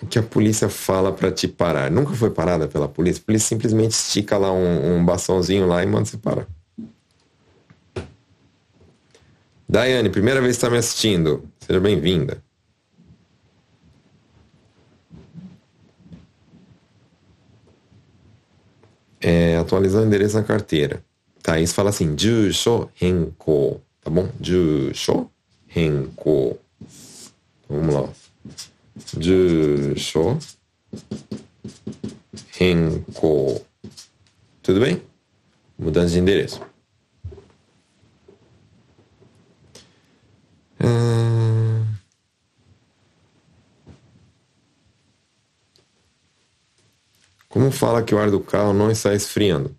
[0.03, 1.91] o que a polícia fala para te parar?
[1.91, 3.23] Nunca foi parada pela polícia?
[3.23, 6.47] A polícia simplesmente estica lá um, um bastãozinho lá e manda você parar.
[9.73, 11.49] Daiane, primeira vez que está me assistindo.
[11.59, 12.45] Seja bem-vinda.
[19.19, 21.03] É, atualizar o endereço na carteira.
[21.43, 23.81] Thaís fala assim, Jusho Renko.
[24.03, 24.29] Tá bom?
[24.43, 25.31] Jusho
[25.67, 26.59] Renko.
[27.67, 28.11] Vamos lá.
[29.19, 30.39] Jusho
[32.59, 33.65] Renko.
[34.63, 35.03] Tudo bem?
[35.79, 36.72] Mudança de endereço.
[40.83, 41.85] Hum...
[47.49, 49.77] Como fala que o ar do carro não está esfriando?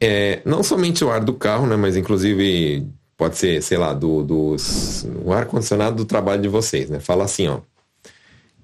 [0.00, 4.22] É, não somente o ar do carro, né, mas inclusive pode ser, sei lá, do,
[4.24, 6.98] dos, o ar-condicionado do trabalho de vocês, né?
[6.98, 7.60] Fala assim, ó.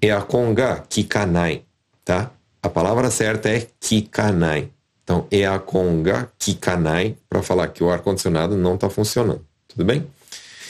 [0.01, 1.63] Eakonga kikanai,
[2.03, 2.31] tá?
[2.61, 4.71] A palavra certa é kikanai.
[5.03, 9.45] Então, eakonga kikanai, para falar que o ar-condicionado não está funcionando.
[9.67, 10.07] Tudo bem?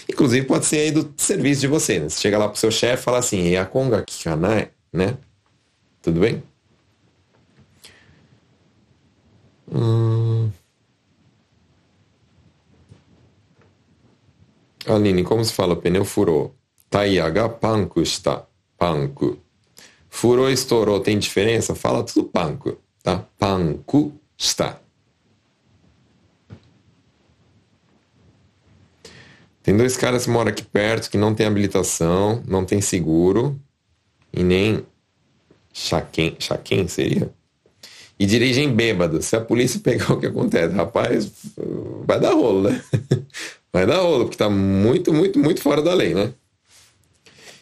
[0.09, 2.09] Inclusive, pode ser aí do serviço de você, né?
[2.09, 5.17] Você chega lá pro seu chefe e fala assim, eakonga kikanai, né?
[6.01, 6.41] Tudo bem?
[9.71, 10.49] Hum...
[14.87, 16.55] Aline, como se fala pneu furou?
[16.89, 18.45] Taiyaga panku está.
[18.77, 19.37] Panku.
[20.09, 21.75] Furou, estourou, tem diferença?
[21.75, 23.25] Fala tudo panku, tá?
[23.37, 24.79] Panku está.
[29.67, 33.59] Tem dois caras que moram aqui perto que não tem habilitação, não tem seguro
[34.31, 34.85] e nem
[35.73, 37.29] chaquem, chaquem seria?
[38.17, 39.21] E dirigem bêbado.
[39.21, 41.29] Se a polícia pegar o que acontece, rapaz,
[42.05, 42.81] vai dar rolo, né?
[43.73, 46.33] Vai dar rolo, porque tá muito, muito, muito fora da lei, né?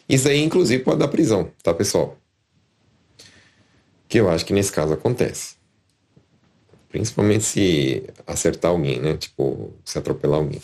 [0.08, 2.16] Isso aí, inclusive, pode dar prisão, tá, pessoal?
[4.08, 5.56] Que eu acho que nesse caso acontece.
[6.88, 9.16] Principalmente se acertar alguém, né?
[9.16, 10.62] Tipo, se atropelar alguém.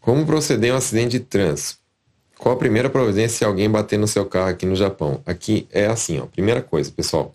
[0.00, 1.78] Como proceder um acidente de trânsito?
[2.38, 5.20] Qual a primeira providência se alguém bater no seu carro aqui no Japão?
[5.26, 6.26] Aqui é assim, ó.
[6.26, 7.34] Primeira coisa, pessoal.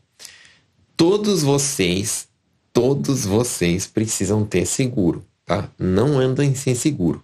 [0.97, 2.27] Todos vocês,
[2.73, 5.69] todos vocês precisam ter seguro, tá?
[5.77, 7.23] Não andem sem seguro,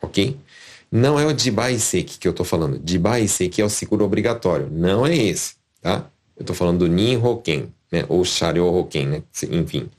[0.00, 0.38] ok?
[0.90, 2.80] Não é o Jibaiseki que eu tô falando.
[2.82, 4.70] Jibaiseki é o seguro obrigatório.
[4.70, 6.08] Não é esse, tá?
[6.34, 8.06] Eu tô falando do Nin Hoken, né?
[8.08, 9.22] Ou Sharyo Hoken, né?
[9.50, 9.90] Enfim.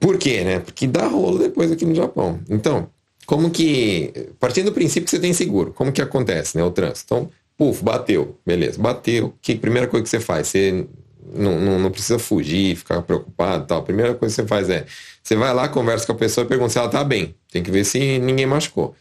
[0.00, 0.58] Por quê, né?
[0.58, 2.40] Porque dá rolo depois aqui no Japão.
[2.48, 2.88] Então,
[3.30, 7.04] como que, partindo do princípio que você tem seguro, como que acontece, né, o trânsito?
[7.04, 10.48] Então, puf, bateu, beleza, bateu, que primeira coisa que você faz?
[10.48, 10.84] Você
[11.32, 13.78] não, não, não, precisa fugir, ficar preocupado tal.
[13.78, 14.84] A primeira coisa que você faz é,
[15.22, 17.32] você vai lá, conversa com a pessoa e pergunta se ela tá bem.
[17.52, 18.96] Tem que ver se ninguém machucou.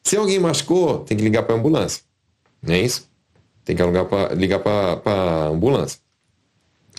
[0.00, 2.04] Se alguém machucou, tem que ligar para ambulância.
[2.62, 3.10] Não é isso?
[3.64, 3.82] Tem que
[4.36, 5.98] ligar para ambulância.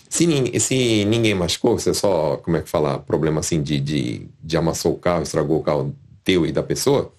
[0.10, 0.28] Se,
[0.60, 4.92] se ninguém machucou, você só, como é que fala, problema assim de, de, de amassou
[4.92, 7.12] o carro, estragou o carro teu e da pessoa,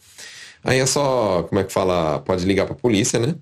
[0.62, 3.34] aí é só, como é que fala, pode ligar para a polícia, né?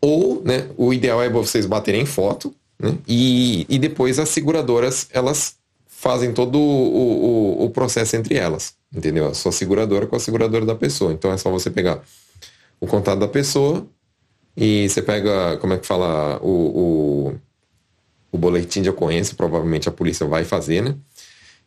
[0.00, 2.96] Ou, né, o ideal é vocês baterem foto, né?
[3.06, 5.56] E, e depois as seguradoras, elas
[5.86, 9.28] fazem todo o, o, o processo entre elas, entendeu?
[9.28, 11.12] A sua seguradora com a seguradora da pessoa.
[11.12, 12.02] Então é só você pegar
[12.80, 13.86] o contato da pessoa
[14.56, 17.34] e você pega, como é que fala, o, o,
[18.32, 20.96] o boletim de ocorrência, provavelmente a polícia vai fazer, né?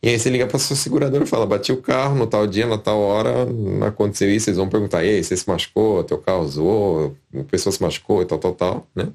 [0.04, 2.68] E aí você liga para sua seguradora e fala, bati o carro no tal dia,
[2.68, 3.48] na tal hora,
[3.88, 7.82] aconteceu isso, eles vão perguntar, aí, você se machucou, teu carro zoou, a pessoa se
[7.82, 9.12] machucou e tal, tal, tal, né?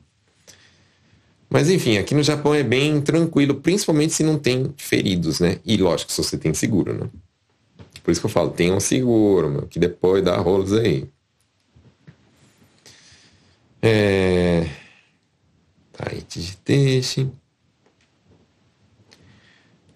[1.48, 5.58] Mas enfim, aqui no Japão é bem tranquilo, principalmente se não tem feridos, né?
[5.64, 7.08] E lógico, se você tem seguro, né?
[8.02, 11.08] Por isso que eu falo, tenha um seguro, meu, que depois dá rolos aí.
[13.82, 14.66] É...
[15.92, 17.28] Tá, de deixe.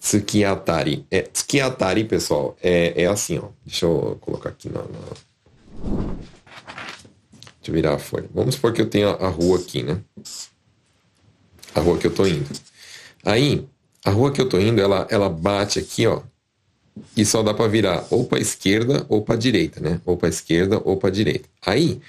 [0.04, 1.06] Tsukiatari.
[1.10, 3.48] É, tsukiatari, pessoal, é, é assim, ó.
[3.64, 4.98] Deixa eu colocar aqui na, na...
[7.56, 8.28] Deixa eu virar a folha.
[8.34, 9.98] Vamos supor que eu tenho a, rua aqui, né?
[11.74, 12.46] A rua que eu tô indo.
[13.24, 13.66] Aí,
[14.04, 16.20] a rua que eu tô indo, ela, ela bate aqui, ó.
[17.16, 20.02] E só dá para virar ou para esquerda ou para direita, né?
[20.04, 21.48] Ou para esquerda ou para direita.
[21.64, 22.02] Aí,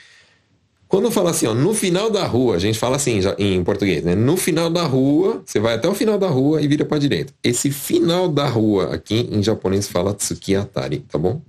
[0.87, 4.03] quando fala assim, ó, no final da rua, a gente fala assim já, em português,
[4.03, 4.15] né?
[4.15, 7.33] No final da rua, você vai até o final da rua e vira para direita.
[7.43, 11.41] Esse final da rua aqui em japonês fala tsukiatari, tá bom?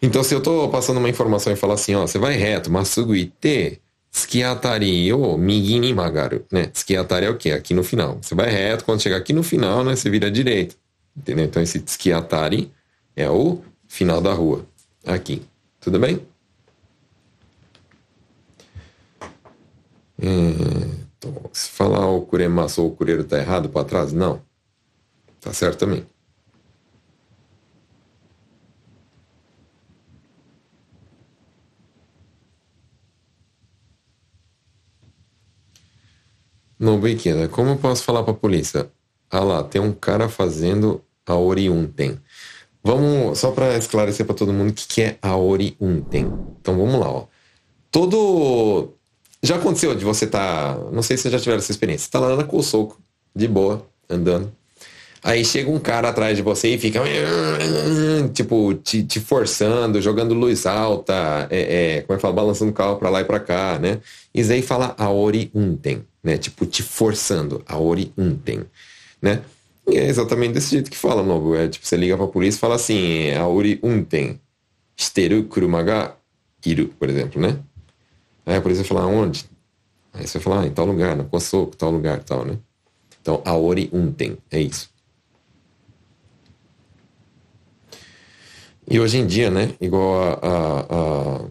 [0.00, 3.16] Então, se eu tô passando uma informação e falar assim, ó, você vai reto, masugu
[3.16, 3.80] ite,
[4.12, 6.66] tsukiatari o migi magaru, né?
[6.66, 7.50] Tsukiatari é o quê?
[7.50, 8.18] Aqui no final.
[8.22, 10.76] Você vai reto, quando chegar aqui no final, né, você vira direita.
[11.16, 11.46] Entendeu?
[11.46, 12.70] Então, esse tsukiatari
[13.16, 14.64] é o final da rua.
[15.04, 15.42] Aqui.
[15.80, 16.20] Tudo bem?
[20.18, 24.42] Então, se falar o curemaço ou o cureiro tá errado para trás, não.
[25.40, 26.06] Tá certo também.
[36.78, 38.90] Não, Bequena, como eu posso falar para a polícia?
[39.30, 42.20] Ah lá, tem um cara fazendo a Oriuntem.
[42.84, 46.26] Vamos, só para esclarecer para todo mundo o que, que é a Oriuntem.
[46.60, 47.26] Então vamos lá, ó.
[47.90, 48.95] Todo,
[49.46, 50.26] já aconteceu de você.
[50.26, 52.06] Tá, não sei se vocês já tiveram essa experiência.
[52.06, 53.00] Você tá lá na Cosoco,
[53.34, 54.52] de boa, andando.
[55.26, 57.00] Aí chega um cara atrás de você e fica
[58.32, 62.74] tipo te, te forçando, jogando luz alta, é, é, como é que fala, balançando o
[62.74, 64.00] carro para lá e para cá, né?
[64.32, 66.38] Isso aí fala aori unten, né?
[66.38, 68.66] Tipo te forçando, aori unten,
[69.20, 69.42] né?
[69.88, 71.56] E é exatamente desse jeito que fala, novo.
[71.56, 74.40] É tipo você liga pra polícia e fala assim, aori unten,
[74.96, 76.14] shiteru kuruma ga
[76.64, 77.58] iru, por exemplo, né?
[78.46, 79.44] Aí a polícia fala onde?
[80.14, 82.56] Aí você fala, ah, em tal lugar, na Kosoku, tal lugar, tal, né?
[83.20, 84.88] Então, aori unten, é isso.
[88.88, 91.44] E hoje em dia, né, igual a, a,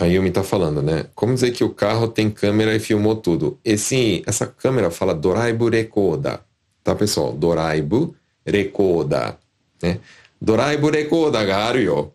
[0.00, 1.06] a, a Yumi tá falando, né?
[1.14, 3.56] Como dizer que o carro tem câmera e filmou tudo?
[3.64, 6.40] Esse, essa câmera fala Doraibu Rekoda,
[6.82, 7.32] tá, pessoal?
[7.32, 9.38] Doraibu Rekoda,
[9.80, 10.00] né?
[10.40, 12.12] Doraibu Rekoda, garu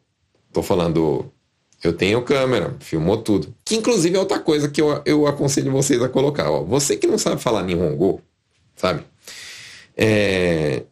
[0.52, 1.32] Tô falando,
[1.84, 3.54] eu tenho câmera, filmou tudo.
[3.64, 6.64] Que inclusive é outra coisa que eu, eu aconselho vocês a colocar, ó.
[6.64, 8.22] Você que não sabe falar Nihongo,
[8.76, 9.04] sabe?
[9.96, 10.84] É,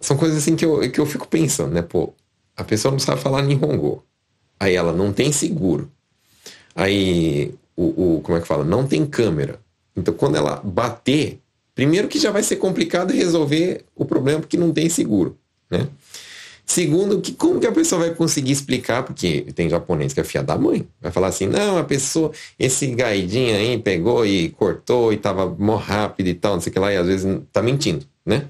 [0.00, 1.82] são coisas assim que eu, que eu fico pensando, né?
[1.82, 2.12] Pô,
[2.56, 4.04] a pessoa não sabe falar Nihongo.
[4.58, 5.90] Aí ela não tem seguro.
[6.74, 8.64] Aí, o, o, como é que fala?
[8.64, 9.60] Não tem câmera.
[9.96, 11.40] Então, quando ela bater,
[11.74, 15.38] primeiro que já vai ser complicado resolver o problema porque não tem seguro,
[15.70, 15.88] né?
[16.72, 20.46] Segundo, que como que a pessoa vai conseguir explicar, porque tem japonês que é fiado
[20.46, 20.88] da mãe.
[21.02, 25.76] Vai falar assim, não, a pessoa, esse gaidinho aí pegou e cortou e tava mó
[25.76, 28.46] rápido e tal, não sei o que lá, e às vezes tá mentindo, né?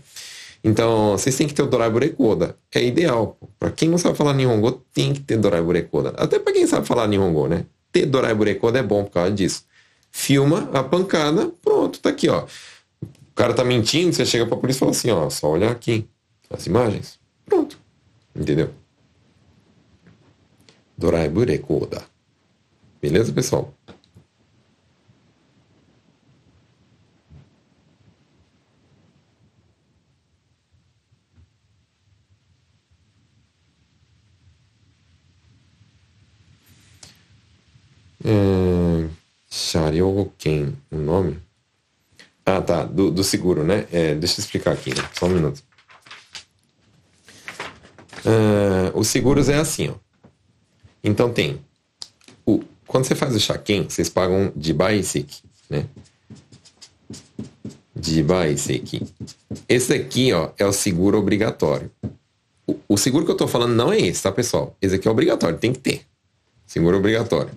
[0.63, 2.57] Então, vocês têm que ter o Doraibu Rekoda.
[2.73, 3.37] É ideal.
[3.59, 6.11] Para quem não sabe falar Nihongo, tem que ter Doraibu Rekoda.
[6.11, 7.65] Até para quem sabe falar Nihongo, né?
[7.91, 9.65] Ter Doraibu Rekoda é bom por causa disso.
[10.13, 12.45] Filma a pancada, pronto, tá aqui, ó.
[13.03, 16.07] O cara tá mentindo, você chega pra polícia e fala assim, ó, só olhar aqui
[16.49, 17.19] as imagens.
[17.45, 17.82] Pronto.
[18.35, 18.73] Entendeu?
[20.97, 22.03] Doraibu Rekoda.
[23.01, 23.75] Beleza, pessoal?
[38.25, 39.09] É,
[39.51, 41.41] Sharyoken, o nome?
[42.47, 43.87] Ah, tá, do, do seguro, né?
[43.93, 45.09] É, deixa eu explicar aqui, né?
[45.15, 45.63] só um minuto.
[48.25, 49.95] Uh, os seguros é assim, ó.
[51.03, 51.61] Então tem
[52.47, 55.87] o, quando você faz o Shaken, vocês pagam de Baisek, né?
[57.95, 59.03] De Baisek.
[59.69, 61.91] Esse aqui, ó, é o seguro obrigatório.
[62.67, 64.77] O, o seguro que eu tô falando não é esse, tá, pessoal?
[64.81, 66.03] Esse aqui é obrigatório, tem que ter.
[66.67, 67.51] Seguro obrigatório.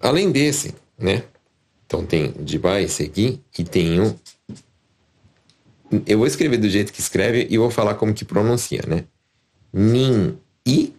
[0.00, 1.24] Além desse, né?
[1.86, 4.14] Então tem de esse aqui e tem um.
[6.06, 9.04] Eu vou escrever do jeito que escreve e vou falar como que pronuncia, né?
[9.72, 10.92] Nin i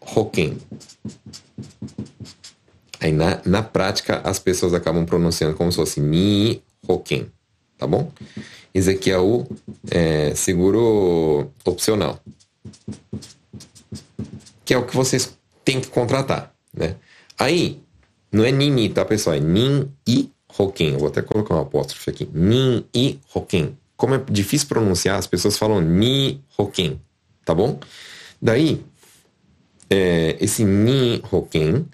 [0.00, 0.58] Hoken.
[3.00, 7.26] Aí na, na prática as pessoas acabam pronunciando como se fosse Ni Hoken,
[7.76, 8.10] tá bom?
[8.72, 9.46] Esse aqui é o
[9.90, 12.20] é, seguro opcional
[14.64, 16.96] que é o que vocês têm que contratar, né?
[17.38, 17.80] Aí,
[18.32, 19.36] não é Nini, tá, pessoal?
[19.36, 20.92] É Nin e Hoken.
[20.92, 22.28] Eu vou até colocar um apóstrofe aqui.
[22.32, 23.76] Nin e Hoken.
[23.96, 27.00] Como é difícil pronunciar, as pessoas falam Ni Hoken,
[27.44, 27.78] tá bom?
[28.42, 28.84] Daí,
[29.88, 31.86] é, esse Ni Hoken,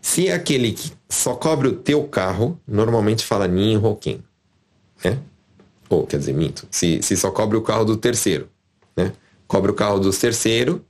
[0.00, 4.22] se é aquele que só cobre o teu carro, normalmente fala Ni Hoken,
[5.04, 5.18] né?
[5.88, 6.68] Ou, quer dizer, minto.
[6.70, 8.48] Se, se só cobre o carro do terceiro,
[8.96, 9.12] né?
[9.48, 10.84] Cobre o carro do terceiro,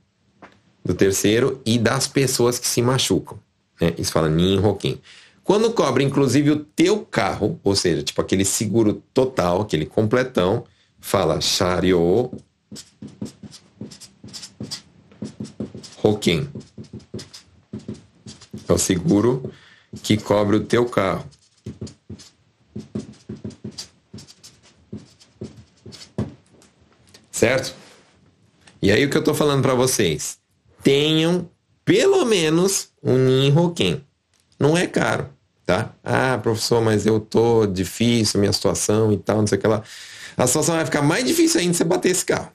[0.85, 3.39] do terceiro e das pessoas que se machucam.
[3.79, 3.93] Né?
[3.97, 4.99] Isso fala Nin Roquim.
[5.51, 10.63] Quando cobre, inclusive, o teu carro, ou seja, tipo aquele seguro total, aquele completão,
[10.97, 12.31] fala Shario
[15.97, 16.49] Roquim.
[18.65, 19.51] É o seguro
[20.01, 21.27] que cobre o teu carro.
[27.29, 27.75] Certo?
[28.81, 30.39] E aí o que eu tô falando para vocês?
[30.81, 31.51] tenham
[31.83, 34.01] pelo menos um Ninhoken.
[34.57, 35.29] Não é caro,
[35.71, 35.93] tá?
[36.03, 39.81] Ah, professor, mas eu tô difícil, minha situação e tal, não sei o que lá.
[40.35, 42.51] A situação vai ficar mais difícil ainda você bater esse carro.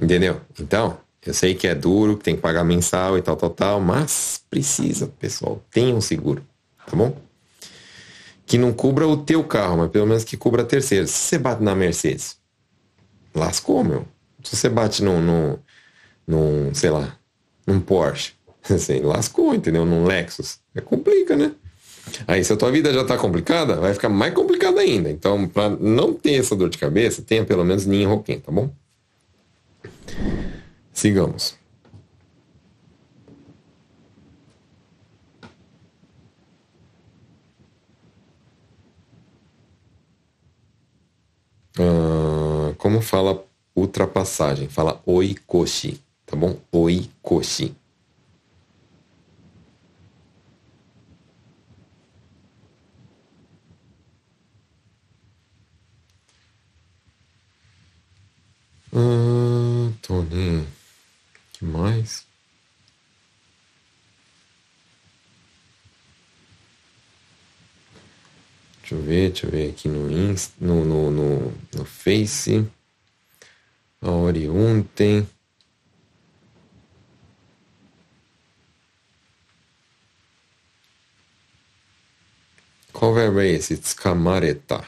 [0.00, 0.40] Entendeu?
[0.58, 3.80] Então, eu sei que é duro, que tem que pagar mensal e tal, tal, tal,
[3.80, 5.62] mas precisa, pessoal.
[5.70, 6.44] Tenha um seguro,
[6.86, 7.16] tá bom?
[8.44, 11.06] Que não cubra o teu carro, mas pelo menos que cubra a terceira.
[11.06, 12.36] Se você bate na Mercedes,
[13.32, 14.08] lascou, meu.
[14.42, 15.58] Se você bate num, num,
[16.26, 17.16] num sei lá,
[17.64, 18.32] num Porsche.
[18.68, 19.86] Assim, lascou, entendeu?
[19.86, 20.58] Num Lexus.
[20.74, 21.52] É complica, né?
[22.26, 25.10] Aí, se a tua vida já está complicada, vai ficar mais complicada ainda.
[25.10, 28.70] Então, para não ter essa dor de cabeça, tenha pelo menos Ninho roquim, tá bom?
[30.92, 31.58] Sigamos.
[41.78, 43.44] Ah, como fala
[43.74, 44.68] ultrapassagem?
[44.68, 46.56] Fala oikoshi, tá bom?
[46.72, 47.74] Oikoshi.
[58.92, 60.24] Ah, tô
[61.52, 62.26] que mais?
[68.80, 72.68] Deixa eu ver, deixa eu ver aqui no Insta, no, no, no, no Face.
[74.02, 75.28] A Ori ontem.
[82.92, 83.76] Qual verbo é esse?
[83.76, 84.84] Tsukamareta.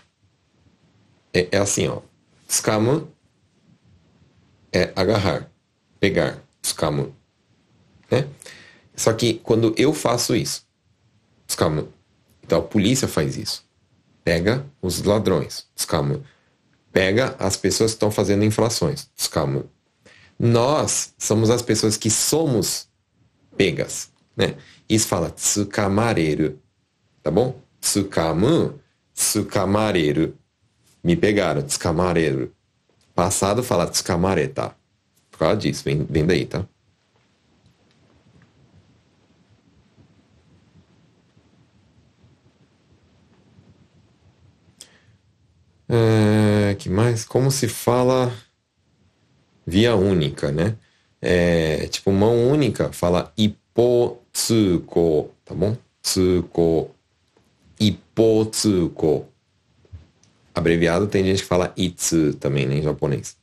[1.32, 2.02] É, é assim, ó.
[2.48, 3.11] Tsukama
[4.72, 5.50] é agarrar,
[6.00, 7.14] pegar, tsukamu.
[8.10, 8.26] Né?
[8.96, 10.66] Só que quando eu faço isso,
[11.46, 11.88] tsukamu.
[12.42, 13.64] Então a polícia faz isso
[14.24, 16.20] pega os ladrões, descalma.
[16.92, 19.64] Pega as pessoas que estão fazendo infrações, descalma.
[20.38, 22.88] Nós somos as pessoas que somos
[23.56, 24.56] pegas, né?
[24.88, 26.58] Isso fala tsukamareru,
[27.22, 27.58] tá bom?
[27.80, 28.78] Tsukamu,
[29.14, 30.34] tsukamareru.
[31.02, 32.52] Me pegaram, tsukamareru.
[33.14, 34.74] Passado fala tsukamareta.
[35.30, 36.66] Por causa disso, vem, vem daí, tá?
[45.88, 47.24] É, que mais?
[47.24, 48.32] Como se fala
[49.66, 50.76] via única, né?
[51.20, 55.76] É, tipo, mão única fala ipotsuko, tá bom?
[56.02, 56.90] Tsuko.
[57.78, 59.31] Ipotsuko.
[60.54, 63.36] Abreviado tem gente que fala itsu também, né, em japonês.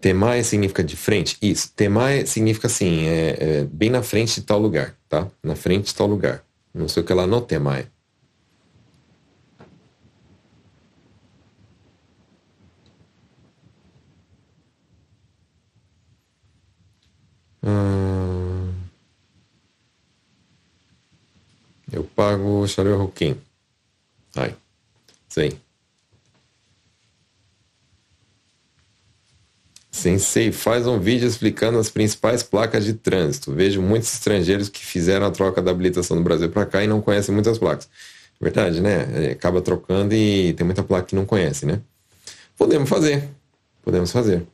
[0.00, 1.36] Temae significa de frente?
[1.42, 1.72] Isso.
[1.74, 5.28] Temae significa assim, é, é, bem na frente de tal lugar, tá?
[5.42, 6.44] Na frente de tal lugar.
[6.72, 7.86] Não sei o que lá no Temae.
[17.62, 18.72] Hum...
[21.92, 23.36] Eu pago o Roquim.
[24.34, 24.56] Ai.
[25.28, 25.58] Isso aí.
[29.90, 33.52] Sensei, faz um vídeo explicando as principais placas de trânsito.
[33.52, 37.00] Vejo muitos estrangeiros que fizeram a troca da habilitação do Brasil para cá e não
[37.00, 37.88] conhecem muitas placas.
[38.40, 39.28] Verdade, né?
[39.28, 41.80] É, acaba trocando e tem muita placa que não conhece, né?
[42.56, 43.28] Podemos fazer.
[43.82, 44.46] Podemos fazer.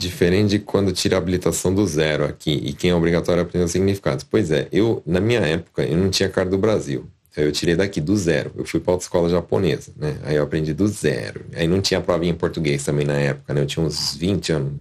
[0.00, 3.70] Diferente de quando tira a habilitação do zero aqui e quem é obrigatório aprender os
[3.70, 4.24] significados.
[4.24, 7.06] Pois é, eu, na minha época, eu não tinha carta do Brasil.
[7.36, 8.50] Eu tirei daqui do zero.
[8.56, 10.16] Eu fui para outra escola japonesa, né?
[10.24, 11.44] Aí eu aprendi do zero.
[11.54, 13.60] Aí não tinha provinha em português também na época, né?
[13.60, 14.72] Eu tinha uns 20 anos.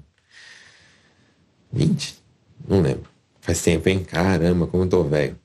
[1.73, 2.15] 20?
[2.65, 3.09] Não lembro.
[3.41, 4.05] Faz tempo, hein?
[4.05, 5.35] Caramba, como eu tô velho.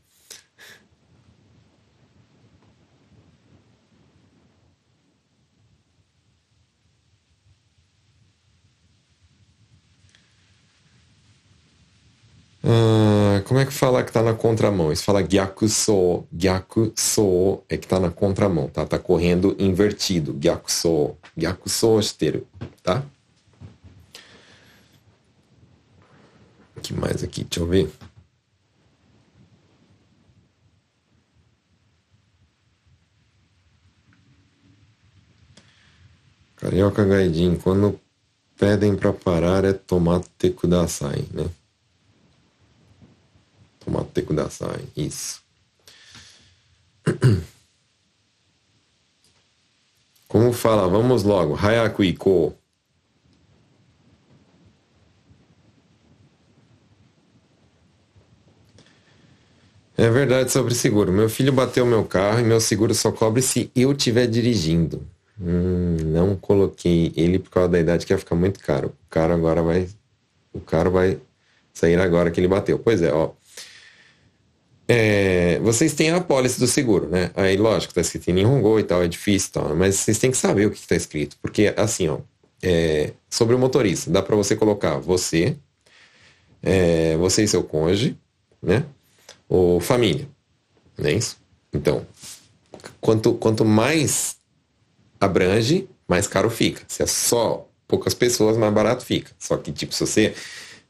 [12.64, 14.90] Uh, como é que fala que tá na contramão?
[14.90, 16.26] Isso fala gyakuso.
[16.32, 18.86] Gyakuso é que tá na contramão, tá?
[18.86, 20.32] Tá correndo invertido.
[20.32, 21.14] Gyakuso.
[21.36, 22.46] Gyakuso esteiro,
[22.82, 23.02] tá?
[26.74, 27.44] O que mais aqui?
[27.44, 27.90] Deixa eu ver.
[36.56, 38.00] Carioca Gaidin, quando
[38.58, 41.44] pedem para parar é tomate kudasai, né?
[43.85, 44.85] Tomate kudasai.
[44.97, 45.43] Isso.
[50.28, 50.89] Como fala?
[50.89, 51.55] Vamos logo.
[51.55, 52.57] Hayaku iko.
[59.97, 61.12] É verdade sobre seguro.
[61.12, 65.07] Meu filho bateu meu carro e meu seguro só cobre se eu estiver dirigindo.
[65.41, 68.89] Hum, não coloquei ele por causa da idade que ia ficar muito caro.
[68.89, 69.89] O cara agora vai.
[70.53, 71.20] O cara vai
[71.72, 72.78] sair agora que ele bateu.
[72.78, 73.30] Pois é, ó.
[74.87, 77.30] É, vocês têm a apólice do seguro, né?
[77.35, 80.37] Aí, lógico, tá escrito em Nihongo e tal, é difícil tal, mas vocês têm que
[80.37, 81.37] saber o que está escrito.
[81.41, 82.18] Porque, assim, ó,
[82.62, 85.57] é, sobre o motorista, dá para você colocar você,
[86.62, 88.18] é, você e seu cônjuge,
[88.62, 88.85] né?
[89.49, 90.28] Ou família,
[90.99, 91.39] não é isso?
[91.72, 92.07] Então,
[93.01, 94.37] quanto, quanto mais
[95.20, 96.82] abrange, mais caro fica.
[96.89, 99.30] Se é só poucas pessoas, mais barato fica.
[99.39, 100.35] Só que, tipo, se você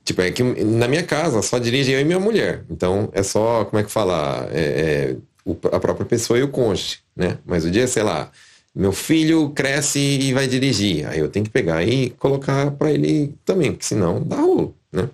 [0.04, 2.64] Tipo, é que na minha casa só dirige eu e minha mulher.
[2.70, 4.48] Então é só, como é que fala?
[4.52, 7.38] É, é, a própria pessoa e o cônjuge, né?
[7.46, 8.30] Mas o dia, sei lá,
[8.74, 11.06] meu filho cresce e vai dirigir.
[11.06, 15.08] Aí eu tenho que pegar e colocar para ele também, porque senão dá rolo, né?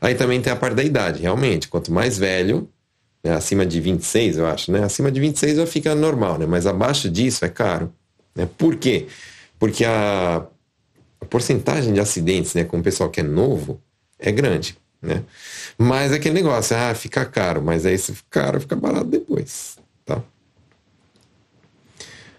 [0.00, 1.68] Aí também tem a parte da idade, realmente.
[1.68, 2.68] Quanto mais velho,
[3.24, 4.84] né, acima de 26, eu acho, né?
[4.84, 6.46] Acima de 26 já fica normal, né?
[6.46, 7.92] Mas abaixo disso é caro.
[8.34, 8.48] Né?
[8.58, 9.06] Por quê?
[9.58, 10.46] Porque a,
[11.20, 13.80] a porcentagem de acidentes né, com o pessoal que é novo
[14.18, 14.76] é grande.
[15.00, 15.24] Né?
[15.76, 19.78] Mas é aquele negócio, ah, fica caro, mas aí se fica caro, fica barato depois.
[20.04, 20.22] Tá?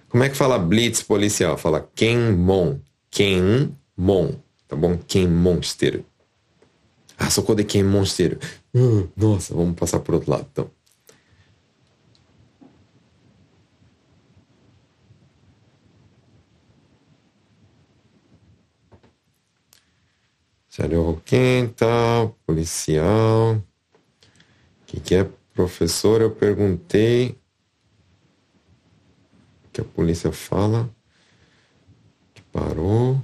[0.09, 1.57] Como é que fala blitz policial?
[1.57, 2.79] Fala Kenmon.
[3.09, 4.33] Kenmon.
[4.67, 4.97] Tá bom?
[4.97, 6.03] Kenmonster.
[7.17, 8.37] Ah, socorro de Kenmonster.
[8.73, 10.69] Uh, nossa, vamos passar por outro lado então.
[20.69, 22.29] Sério, quem tá?
[22.45, 23.55] Policial.
[23.55, 23.63] O
[24.85, 26.21] que, que é professor?
[26.21, 27.35] Eu perguntei.
[29.65, 30.87] O que a polícia fala?
[32.35, 33.19] Que parou.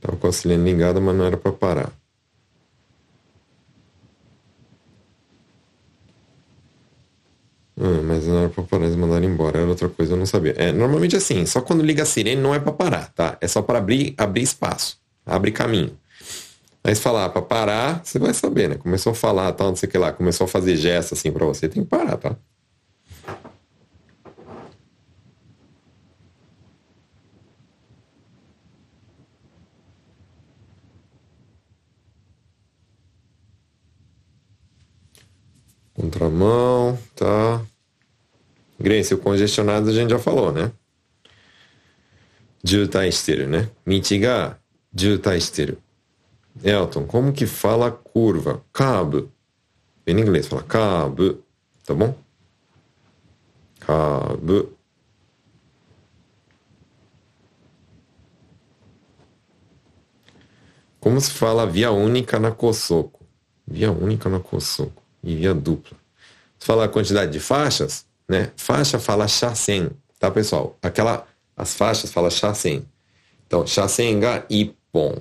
[0.00, 1.92] Tava com a sirene ligada, mas não era para parar.
[7.76, 10.52] Ah, mas não era pra parar, eles mandaram embora, era outra coisa, eu não sabia.
[10.56, 13.36] É, normalmente assim, só quando liga a sirene não é para parar, tá?
[13.40, 15.98] É só para abrir, abrir espaço, abre caminho.
[16.84, 18.76] Aí você fala, ah, pra parar, você vai saber, né?
[18.76, 21.46] Começou a falar, tal, não sei o que lá, começou a fazer gesto assim pra
[21.46, 22.36] você, tem que parar, tá?
[35.94, 37.60] Contramão, tá?
[38.78, 40.72] Grace, o congestionado a gente já falou, né?
[42.64, 43.68] Juta tá esteiro, né?
[43.84, 44.58] Mitiga,
[44.96, 45.81] juta tá esteiro.
[46.62, 48.62] Elton, como que fala curva?
[48.72, 49.30] Cabo.
[50.06, 51.38] Em inglês fala cabo,
[51.84, 52.14] tá bom?
[53.80, 54.72] Cabo.
[61.00, 63.24] Como se fala via única na Kosoko?
[63.66, 65.96] Via única na Kosoko e via dupla.
[66.58, 68.52] Se fala a quantidade de faixas, né?
[68.56, 70.76] Faixa fala chassen, tá pessoal?
[70.80, 71.26] Aquela,
[71.56, 72.86] as faixas fala chassen.
[73.46, 75.20] Então, chassen ga ippon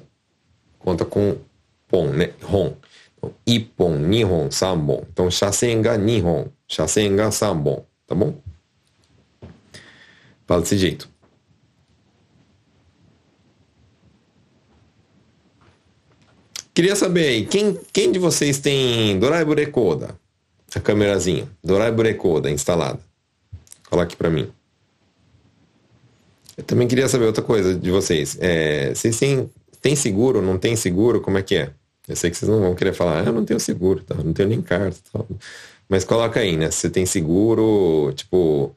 [0.84, 1.38] conta com
[1.88, 2.34] pon, né?
[2.44, 2.74] Hon.
[3.18, 5.04] Então, ipon, nihon, sambon.
[5.12, 7.86] Então, shasen ga nihon, shasen ga sambon.
[8.08, 8.36] Tá bom?
[10.48, 11.10] Fala desse jeito.
[16.74, 20.18] Queria saber aí, quem, quem de vocês tem Doraibu Rekoda?
[20.74, 21.48] A câmerazinha.
[21.64, 23.00] Doraibu Rekoda instalada.
[23.90, 24.50] Coloque para mim.
[26.58, 28.38] Eu também queria saber outra coisa de vocês.
[28.40, 29.50] É, vocês têm
[29.82, 31.72] tem seguro, não tem seguro, como é que é?
[32.08, 34.16] Eu sei que vocês não vão querer falar, ah, eu não tenho seguro, tá?
[34.16, 35.00] não tenho nem carta.
[35.12, 35.24] Tá?
[35.88, 36.72] Mas coloca aí, né?
[36.72, 38.76] Se tem seguro, tipo,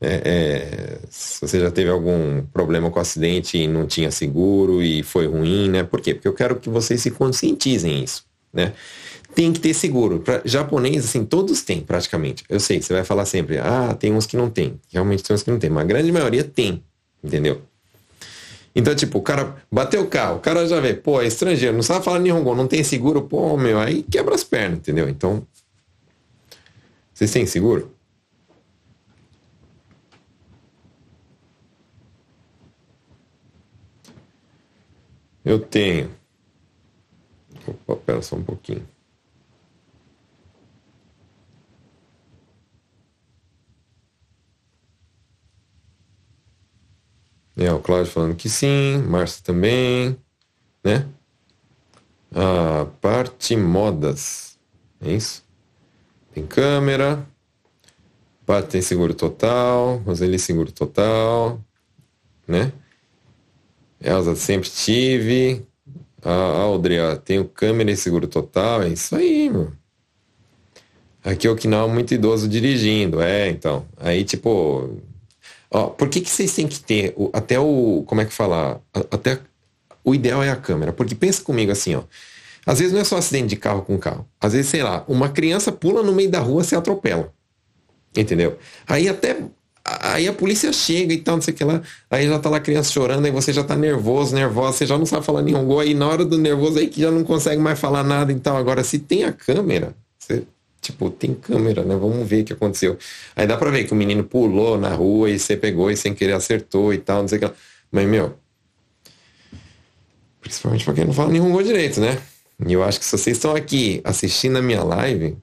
[0.00, 4.82] é, é, se você já teve algum problema com o acidente e não tinha seguro
[4.82, 5.84] e foi ruim, né?
[5.84, 6.14] Por quê?
[6.14, 8.72] Porque eu quero que vocês se conscientizem isso, né?
[9.34, 10.20] Tem que ter seguro.
[10.20, 12.44] Pra, japonês, assim, todos têm praticamente.
[12.48, 14.80] Eu sei, você vai falar sempre, ah, tem uns que não tem.
[14.92, 16.82] Realmente tem uns que não tem, mas a grande maioria tem,
[17.22, 17.62] entendeu?
[18.76, 21.82] Então, tipo, o cara bateu o carro, o cara já vê, pô, é estrangeiro, não
[21.82, 25.08] sabe falar Nihongo, não tem seguro, pô, meu, aí quebra as pernas, entendeu?
[25.08, 25.46] Então,
[27.14, 27.90] vocês têm seguro?
[35.42, 36.10] Eu tenho.
[37.66, 38.86] Opa, pera só um pouquinho.
[47.56, 50.16] É, o Cláudio falando que sim, Márcia também,
[50.84, 51.06] né?
[52.34, 54.58] A parte modas,
[55.00, 55.42] é isso?
[56.34, 57.26] Tem câmera,
[58.44, 61.58] parte tem seguro total, Roseli seguro total,
[62.46, 62.72] né?
[64.02, 65.66] Elza sempre tive,
[66.22, 69.72] a Audrey, ó, tenho câmera e seguro total, é isso aí, meu.
[71.24, 73.86] Aqui é Okinawa muito idoso dirigindo, é, então.
[73.96, 75.00] Aí, tipo,
[75.70, 78.04] Ó, por que, que vocês têm que ter o, até o.
[78.06, 78.80] Como é que fala?
[79.10, 79.40] Até
[80.04, 80.92] o ideal é a câmera.
[80.92, 82.02] Porque pensa comigo assim, ó.
[82.64, 84.26] Às vezes não é só acidente de carro com carro.
[84.40, 87.32] Às vezes, sei lá, uma criança pula no meio da rua se atropela.
[88.16, 88.58] Entendeu?
[88.86, 89.36] Aí até.
[89.84, 91.80] Aí a polícia chega e tal, não sei o que lá.
[92.10, 94.98] Aí já tá lá a criança chorando, aí você já tá nervoso, nervosa, você já
[94.98, 95.78] não sabe falar nenhum gol.
[95.78, 98.56] Aí na hora do nervoso aí que já não consegue mais falar nada e tal.
[98.56, 99.94] Agora, se tem a câmera,
[100.86, 101.96] Tipo, tem câmera, né?
[101.96, 102.96] Vamos ver o que aconteceu.
[103.34, 106.14] Aí dá pra ver que o menino pulou na rua e você pegou e sem
[106.14, 107.50] querer acertou e tal, não sei o que.
[107.90, 108.34] Mas, meu.
[110.40, 112.20] Principalmente pra quem não fala nenhum gol direito, né?
[112.64, 115.36] E eu acho que se vocês estão aqui assistindo a minha live,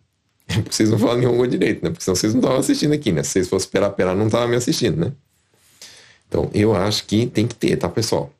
[0.47, 1.89] é porque vocês não falam nenhum gol direito, né?
[1.89, 3.21] Porque senão vocês não estavam assistindo aqui, né?
[3.23, 5.11] Se vocês fossem esperar, esperar, não estavam me assistindo, né?
[6.27, 8.31] Então, eu acho que tem que ter, tá, pessoal?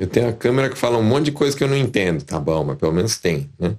[0.00, 2.24] Eu tenho a câmera que fala um monte de coisa que eu não entendo.
[2.24, 3.76] Tá bom, mas pelo menos tem, né?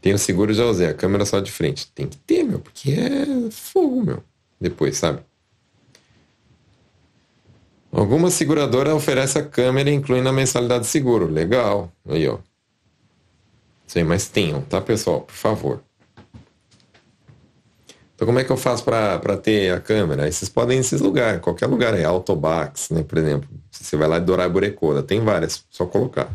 [0.00, 0.86] Tem seguro, já usei.
[0.86, 1.92] A câmera só de frente.
[1.94, 4.24] Tem que ter, meu, porque é fogo, meu.
[4.58, 5.20] Depois, sabe?
[7.92, 11.26] Alguma seguradora oferece a câmera incluindo a mensalidade de seguro.
[11.26, 11.92] Legal.
[12.08, 12.38] Aí, ó.
[13.86, 15.20] Sei, mas tenham, tá, pessoal?
[15.20, 15.84] Por favor.
[18.24, 20.24] Então, como é que eu faço para ter a câmera?
[20.24, 23.46] Aí vocês podem ir nesses lugares, qualquer lugar aí, Autobax, né, por exemplo.
[23.70, 26.34] Você vai lá de Dorai Burecoda, tem várias, só colocar.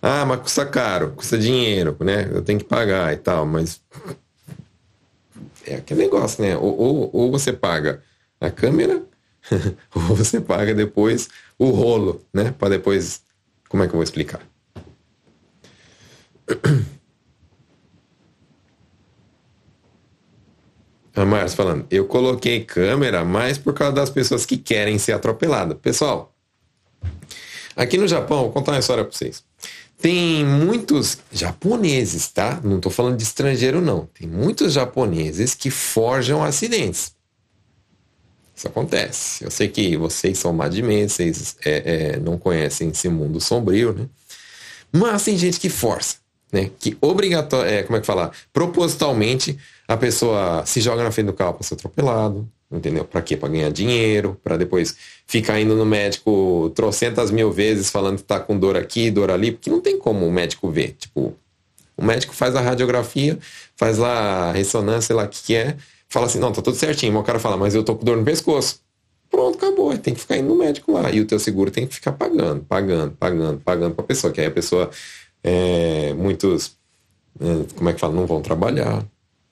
[0.00, 2.30] Ah, mas custa caro, custa dinheiro, né?
[2.32, 3.80] Eu tenho que pagar e tal, mas
[5.66, 6.56] é aquele negócio, né?
[6.56, 8.00] Ou, ou, ou você paga
[8.40, 9.02] a câmera,
[9.92, 11.28] ou você paga depois
[11.58, 12.54] o rolo, né?
[12.56, 13.22] Para depois.
[13.68, 14.40] Como é que eu vou explicar?
[21.14, 25.76] A Márcia falando, eu coloquei câmera mais por causa das pessoas que querem ser atropeladas.
[25.78, 26.34] Pessoal,
[27.76, 29.44] aqui no Japão, vou contar uma história para vocês.
[30.00, 32.60] Tem muitos japoneses, tá?
[32.64, 34.06] Não estou falando de estrangeiro, não.
[34.06, 37.14] Tem muitos japoneses que forjam acidentes.
[38.56, 39.44] Isso acontece.
[39.44, 44.08] Eu sei que vocês são madmen, vocês é, é, não conhecem esse mundo sombrio, né?
[44.90, 46.70] Mas tem gente que força né?
[46.78, 48.30] Que obrigatório, é, como é que falar?
[48.52, 49.58] Propositalmente
[49.92, 53.04] a pessoa se joga na frente do carro para ser atropelado, entendeu?
[53.04, 53.36] Para quê?
[53.36, 58.40] Para ganhar dinheiro, para depois ficar indo no médico trocentas mil vezes falando que tá
[58.40, 60.96] com dor aqui, dor ali, porque não tem como o médico ver.
[60.98, 61.34] Tipo,
[61.96, 63.38] o médico faz a radiografia,
[63.76, 65.76] faz lá a ressonância, sei lá o que, que é,
[66.08, 67.18] fala assim, não, tá tudo certinho.
[67.18, 68.80] O cara fala, mas eu tô com dor no pescoço.
[69.30, 69.96] Pronto, acabou.
[69.96, 71.10] Tem que ficar indo no médico lá.
[71.10, 74.32] E o teu seguro tem que ficar pagando, pagando, pagando, pagando pra pessoa.
[74.32, 74.90] Que aí a pessoa
[75.42, 76.76] é, muitos,
[77.40, 79.02] é, como é que fala, não vão trabalhar.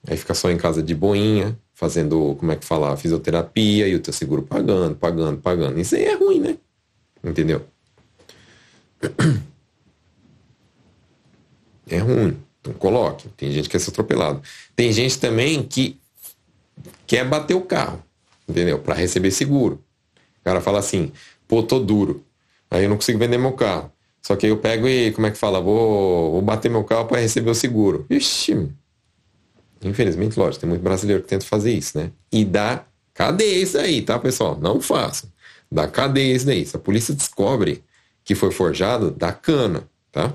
[0.07, 4.01] Aí fica só em casa de boinha, fazendo, como é que fala, fisioterapia e o
[4.01, 5.79] teu seguro pagando, pagando, pagando.
[5.79, 6.57] Isso aí é ruim, né?
[7.23, 7.65] Entendeu?
[11.89, 12.37] É ruim.
[12.61, 13.29] Então coloque.
[13.31, 14.43] Tem gente que ser atropelado.
[14.77, 16.01] Tem gente também que
[17.07, 18.03] quer bater o carro,
[18.49, 18.79] entendeu?
[18.79, 19.83] Para receber seguro.
[20.41, 21.13] O cara fala assim,
[21.47, 22.25] pô, tô duro.
[22.71, 23.93] Aí eu não consigo vender meu carro.
[24.23, 25.61] Só que eu pego e, como é que fala?
[25.61, 28.07] Vou, vou bater meu carro para receber o seguro.
[28.09, 28.69] Ixi.
[29.83, 32.13] Infelizmente, lógico, tem muito brasileiro que tenta fazer isso, né?
[32.31, 34.59] E dá cadeia isso aí, tá, pessoal?
[34.61, 35.31] Não façam.
[35.71, 36.67] Dá cadeia isso daí.
[36.67, 37.83] Se a polícia descobre
[38.25, 40.35] que foi forjado, dá cana, tá?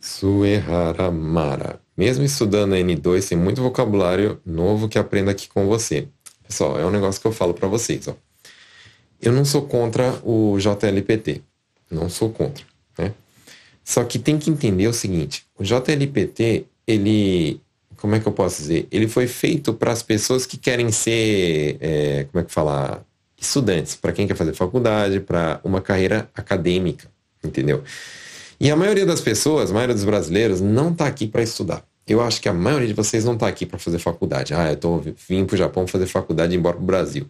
[0.00, 1.80] Sueharamara.
[1.96, 6.08] Mesmo estudando a N2, tem muito vocabulário novo que aprendo aqui com você.
[6.46, 8.14] Pessoal, é um negócio que eu falo para vocês, ó.
[9.20, 11.42] Eu não sou contra o JLPT.
[11.90, 12.64] Não sou contra.
[13.86, 17.60] Só que tem que entender o seguinte: o JLPT, ele.
[17.96, 18.86] Como é que eu posso dizer?
[18.90, 21.78] Ele foi feito para as pessoas que querem ser.
[21.80, 23.02] É, como é que falar?
[23.40, 27.08] Estudantes, para quem quer fazer faculdade, para uma carreira acadêmica.
[27.44, 27.84] Entendeu?
[28.58, 31.84] E a maioria das pessoas, a maioria dos brasileiros, não está aqui para estudar.
[32.08, 34.52] Eu acho que a maioria de vocês não está aqui para fazer faculdade.
[34.52, 37.26] Ah, eu tô vim para o Japão fazer faculdade e embora para o Brasil.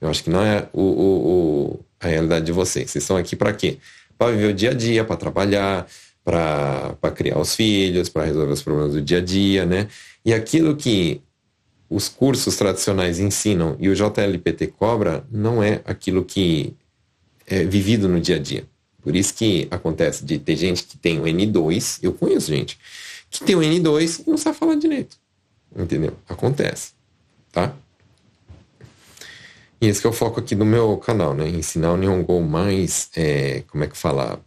[0.00, 1.28] Eu acho que não é o, o,
[1.72, 2.90] o a realidade de vocês.
[2.90, 3.78] Vocês estão aqui para quê?
[4.18, 5.86] Para viver o dia a dia, para trabalhar,
[6.24, 9.88] para criar os filhos, para resolver os problemas do dia a dia, né?
[10.24, 11.22] E aquilo que
[11.88, 16.74] os cursos tradicionais ensinam e o JLPT cobra não é aquilo que
[17.46, 18.64] é vivido no dia a dia.
[19.00, 22.78] Por isso que acontece de ter gente que tem o N2, eu conheço gente,
[23.30, 25.16] que tem o N2 e não sabe falar direito.
[25.74, 26.12] Entendeu?
[26.28, 26.92] Acontece.
[27.50, 27.74] Tá?
[29.80, 31.48] E esse é o foco aqui do meu canal, né?
[31.48, 34.40] Ensinar o Nihongo mais, é, como é que fala,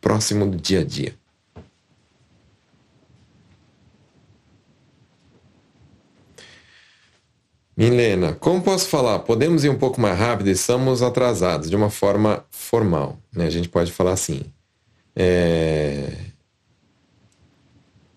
[0.00, 1.14] próximo do dia a dia.
[7.76, 9.18] Milena, como posso falar?
[9.18, 10.48] Podemos ir um pouco mais rápido?
[10.48, 13.18] Estamos atrasados, de uma forma formal.
[13.30, 13.46] Né?
[13.46, 14.42] A gente pode falar assim.
[15.14, 16.10] É...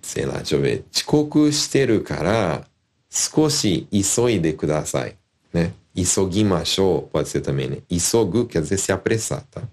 [0.02, 0.86] Sei lá, deixa eu ver.
[0.92, 2.64] Chikoku shiteru kara,
[3.10, 5.16] skoshi isoide kudasai.
[5.54, 5.74] Né?
[6.02, 7.78] Isogimashou pode ser também, né?
[7.90, 9.64] Isogu quer dizer se apressar, tá?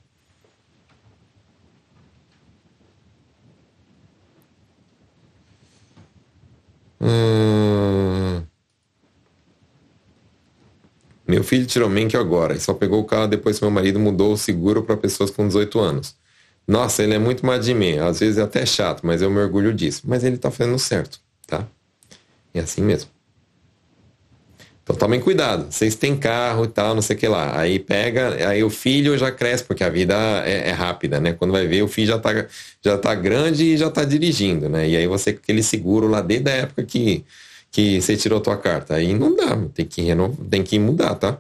[7.01, 8.43] Hum...
[11.29, 14.33] Meu filho tirou Menkyo agora e só pegou o carro depois que meu marido mudou
[14.33, 16.17] o seguro para pessoas com 18 anos.
[16.67, 17.99] Nossa, ele é muito mais de mim.
[17.99, 20.03] Às vezes é até chato, mas eu me orgulho disso.
[20.05, 21.67] Mas ele tá fazendo certo, tá?
[22.55, 23.16] É assim mesmo.
[24.87, 25.67] Então tomem cuidado.
[25.69, 27.59] Vocês têm carro e tal, não sei o que lá.
[27.59, 30.15] Aí pega, aí o filho já cresce, porque a vida
[30.47, 31.33] é, é, rápida, né?
[31.33, 32.47] Quando vai ver, o filho já tá,
[32.81, 34.89] já tá grande e já tá dirigindo, né?
[34.89, 37.25] E aí você com aquele seguro lá desde a época que,
[37.73, 38.95] que você tirou tua carta.
[38.95, 41.37] Aí não dá, tem que, renovar, tem que mudar, tá?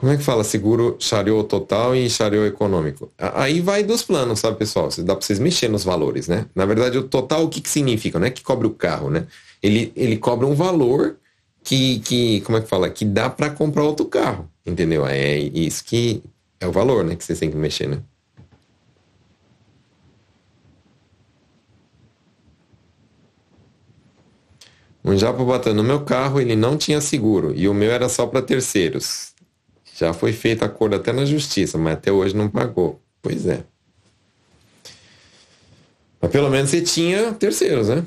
[0.00, 0.42] Como é que fala?
[0.42, 3.12] Seguro chariô total e chariô econômico.
[3.18, 4.88] Aí vai dos planos, sabe, pessoal?
[5.00, 6.46] Dá para vocês mexer nos valores, né?
[6.54, 8.18] Na verdade, o total, o que, que significa?
[8.18, 9.26] Não é que cobre o carro, né?
[9.62, 11.16] Ele, ele cobra um valor
[11.62, 12.88] que, que como é que fala?
[12.88, 15.06] Que dá para comprar outro carro, entendeu?
[15.06, 16.22] É isso que
[16.58, 17.14] é o valor, né?
[17.14, 17.98] Que vocês têm que mexer, né?
[25.04, 28.26] Um japo batendo no meu carro, ele não tinha seguro e o meu era só
[28.26, 29.29] para terceiros.
[30.00, 32.98] Já foi feita acordo até na justiça, mas até hoje não pagou.
[33.20, 33.64] Pois é.
[36.18, 38.02] Mas pelo menos você tinha terceiros, né?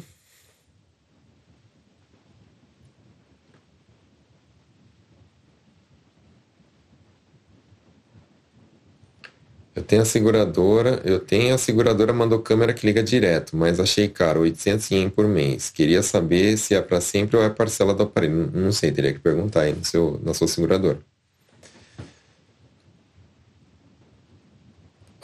[9.76, 14.08] Eu tenho a seguradora, eu tenho a seguradora mandou câmera que liga direto, mas achei
[14.08, 15.70] caro, 800 ien por mês.
[15.70, 18.50] Queria saber se é para sempre ou é parcela do aparelho.
[18.52, 21.13] Não, não sei, teria que perguntar aí no seu, na sua seguradora.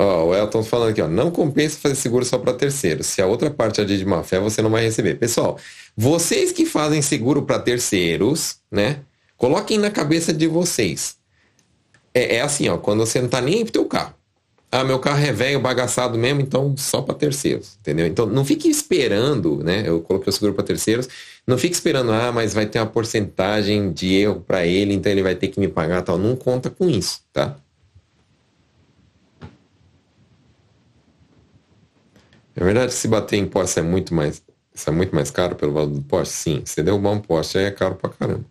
[0.02, 3.06] Ó, o Elton falando aqui, ó, não compensa fazer seguro só para terceiros.
[3.08, 5.16] Se a outra parte agir de má fé, você não vai receber.
[5.16, 5.60] Pessoal,
[5.96, 9.02] vocês que fazem seguro para terceiros, né?
[9.36, 11.18] Coloquem na cabeça de vocês.
[12.14, 14.14] É, é, assim, ó, quando você não tá nem pro teu carro.
[14.72, 18.06] Ah, meu carro é velho, bagaçado mesmo, então só para terceiros, entendeu?
[18.06, 19.84] Então não fique esperando, né?
[19.86, 21.10] Eu coloquei o seguro para terceiros,
[21.46, 25.24] não fique esperando, ah, mas vai ter uma porcentagem de erro para ele, então ele
[25.24, 26.20] vai ter que me pagar, tal.
[26.20, 27.58] Não conta com isso, tá?
[32.60, 34.44] É verdade que se bater em poste é muito mais,
[34.76, 36.34] isso é muito mais caro pelo valor do poste?
[36.34, 36.62] Sim.
[36.66, 38.44] Se derrubar um poste é caro pra caramba.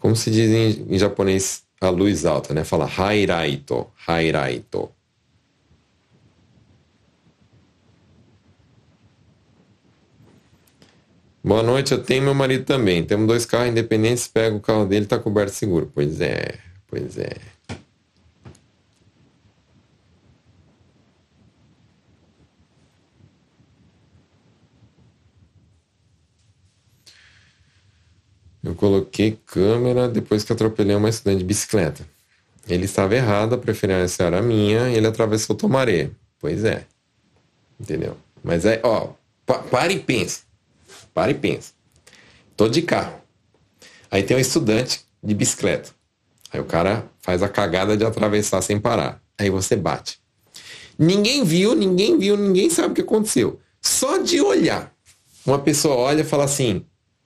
[0.00, 2.64] Como se diz em, em japonês a luz alta, né?
[2.64, 4.90] Fala hairaito, hairaito.
[11.44, 13.04] Boa noite, eu tenho meu marido também.
[13.04, 15.88] Temos dois carros independentes, pega o carro dele, tá coberto seguro.
[15.94, 16.58] Pois é,
[16.88, 17.54] pois é.
[28.64, 32.06] Eu coloquei câmera depois que atropelei uma estudante de bicicleta.
[32.68, 36.10] Ele estava errado, a preferência era minha, ele atravessou tomaré.
[36.38, 36.84] Pois é.
[37.80, 38.14] Entendeu?
[38.42, 39.14] Mas é, ó,
[39.46, 40.42] pa para e pensa.
[41.14, 41.72] Para e pensa.
[42.58, 43.18] Tô de carro.
[44.10, 45.90] Aí tem um estudante de bicicleta.
[46.52, 49.18] Aí o cara faz a cagada de atravessar sem parar.
[49.38, 50.18] Aí você bate.
[50.98, 53.58] Ninguém viu, ninguém viu, ninguém sabe o que aconteceu.
[53.80, 54.92] Só de olhar.
[55.46, 56.84] Uma pessoa olha e fala assim: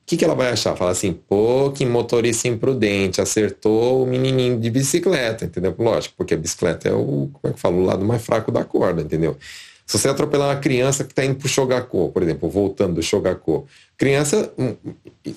[0.08, 0.74] que, que ela vai achar?
[0.74, 5.74] Fala assim, pô, que motorista imprudente, acertou o menininho de bicicleta, entendeu?
[5.78, 8.64] Lógico, porque a bicicleta é o, como é que fala, o lado mais fraco da
[8.64, 9.36] corda, entendeu?
[9.86, 13.66] Se você atropelar uma criança que está indo pro Shogakô, por exemplo, voltando do Shogakô,
[13.98, 14.74] criança, hum,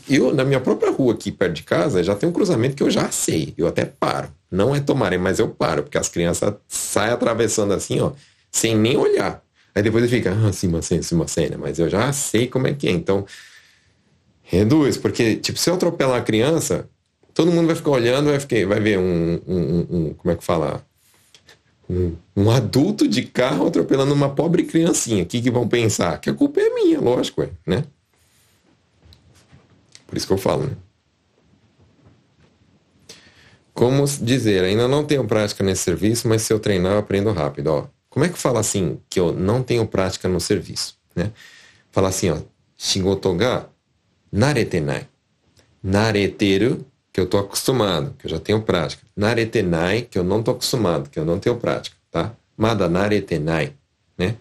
[0.10, 2.90] eu na minha própria rua aqui perto de casa já tem um cruzamento que eu
[2.90, 4.30] já sei, eu até paro.
[4.50, 8.12] Não é tomarem, mas eu paro, porque as crianças saem atravessando assim, ó,
[8.50, 9.44] sem nem olhar.
[9.76, 12.88] Aí depois ele fica, ah, sim, uma cena, mas eu já sei como é que
[12.88, 12.92] é.
[12.92, 13.26] Então,
[14.52, 16.90] Reduz, porque, tipo, se eu atropelar uma criança,
[17.34, 20.44] todo mundo vai ficar olhando, vai, ficar, vai ver um, um, um como é que
[20.44, 20.86] fala?
[21.90, 25.24] Um, um, adulto de carro atropelando uma pobre criancinha.
[25.24, 26.20] O que, que vão pensar?
[26.20, 27.86] Que a culpa é minha, lógico, é, né?
[30.06, 30.76] Por isso que eu falo, né?
[33.74, 37.68] Como dizer, ainda não tenho prática nesse serviço, mas se eu treinar, eu aprendo rápido.
[37.68, 40.98] Ó, como é que fala assim que eu não tenho prática no serviço?
[41.16, 41.32] Né?
[41.90, 42.38] Fala assim, ó,
[42.78, 43.71] Shingotoga
[44.32, 45.08] naretenai.
[45.84, 49.06] Nareteru, que eu estou acostumado, que eu já tenho prática.
[49.16, 52.34] Naretenai, que eu não estou acostumado, que eu não tenho prática, tá?
[52.56, 53.74] Mada naretenai,
[54.18, 54.38] né?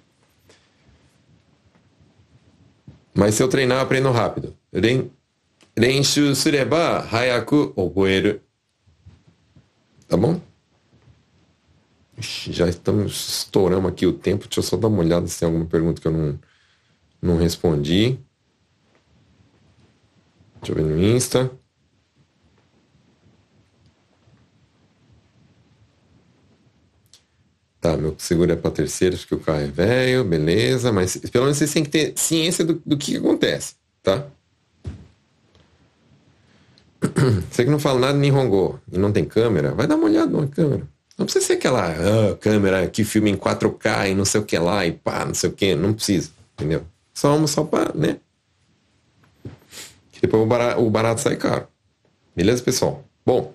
[3.15, 4.57] Mas se eu treinar, eu aprendo rápido.
[4.73, 5.11] Ren,
[5.77, 8.41] renshu sureba hayaku oboeru.
[10.07, 10.41] Tá bom?
[12.19, 14.45] Já estamos estourando aqui o tempo.
[14.45, 16.39] Deixa eu só dar uma olhada se tem alguma pergunta que eu não,
[17.21, 18.19] não respondi.
[20.61, 21.51] Deixa eu ver no Insta.
[27.81, 31.57] Tá, meu seguro é para terceiros, que o carro é velho, beleza, mas pelo menos
[31.57, 34.27] vocês têm que ter ciência do, do que acontece, tá?
[37.51, 40.31] Você que não fala nada nem rongou e não tem câmera, vai dar uma olhada
[40.31, 40.87] numa câmera.
[41.17, 44.59] Não precisa ser aquela ah, câmera que filma em 4K e não sei o que
[44.59, 46.83] lá e pá, não sei o que, não precisa, entendeu?
[47.15, 48.19] Só uma só para, né?
[50.21, 51.67] Depois o barato, o barato sai caro.
[52.35, 53.05] Beleza, pessoal?
[53.25, 53.55] Bom,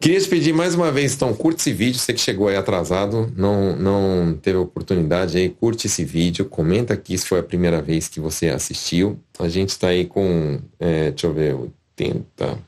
[0.00, 3.32] Queria te pedir mais uma vez, então, curte esse vídeo, você que chegou aí atrasado,
[3.36, 8.06] não, não teve oportunidade aí, curte esse vídeo, comenta aqui se foi a primeira vez
[8.06, 9.18] que você assistiu.
[9.40, 11.56] A gente está aí com, é, deixa eu ver,
[11.96, 12.58] 80,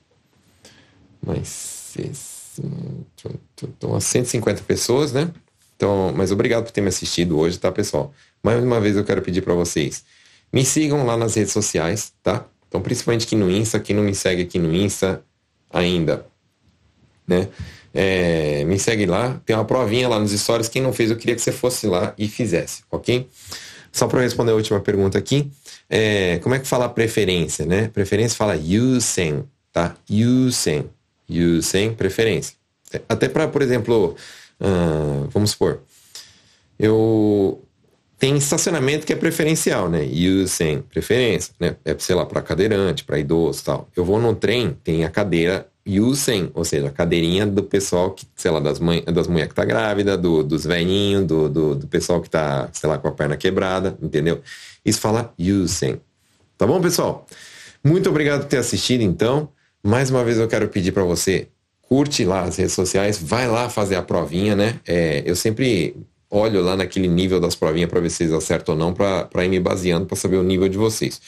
[1.25, 1.95] mais
[3.83, 5.31] umas 150 pessoas, né?
[5.77, 8.13] Então, mas obrigado por ter me assistido hoje, tá, pessoal?
[8.43, 10.05] Mais uma vez eu quero pedir para vocês,
[10.53, 12.47] me sigam lá nas redes sociais, tá?
[12.69, 15.23] Então, principalmente aqui no Insta, quem não me segue aqui no Insta
[15.73, 16.27] ainda,
[17.27, 17.49] né?
[17.93, 20.69] É, me segue lá, tem uma provinha lá nos stories.
[20.69, 23.29] Quem não fez, eu queria que você fosse lá e fizesse, ok?
[23.93, 25.51] Só para responder a última pergunta aqui,
[25.89, 27.89] é, como é que fala preferência, né?
[27.89, 29.97] Preferência fala using, tá?
[30.09, 30.89] Using,
[31.29, 32.55] using, preferência.
[33.09, 34.15] Até para, por exemplo,
[34.61, 35.81] uh, vamos supor,
[36.79, 37.63] eu
[38.21, 40.03] tem estacionamento que é preferencial, né?
[40.05, 41.75] Using, preferência, né?
[41.83, 43.89] É, sei lá, para cadeirante, para idoso tal.
[43.97, 48.27] Eu vou no trem, tem a cadeira Yusen, ou seja, a cadeirinha do pessoal que,
[48.37, 51.87] sei lá, das, mãe, das mulheres que tá grávida, do, dos velhinhos, do, do, do,
[51.87, 54.43] pessoal que tá, sei lá, com a perna quebrada, entendeu?
[54.85, 55.99] Isso fala Yusen.
[56.59, 57.27] Tá bom, pessoal?
[57.83, 59.49] Muito obrigado por ter assistido, então.
[59.83, 61.49] Mais uma vez eu quero pedir para você,
[61.81, 64.79] curte lá as redes sociais, vai lá fazer a provinha, né?
[64.87, 65.97] É, eu sempre
[66.31, 69.49] olho lá naquele nível das provinhas para ver se vocês acertam ou não, para ir
[69.49, 71.20] me baseando, para saber o nível de vocês.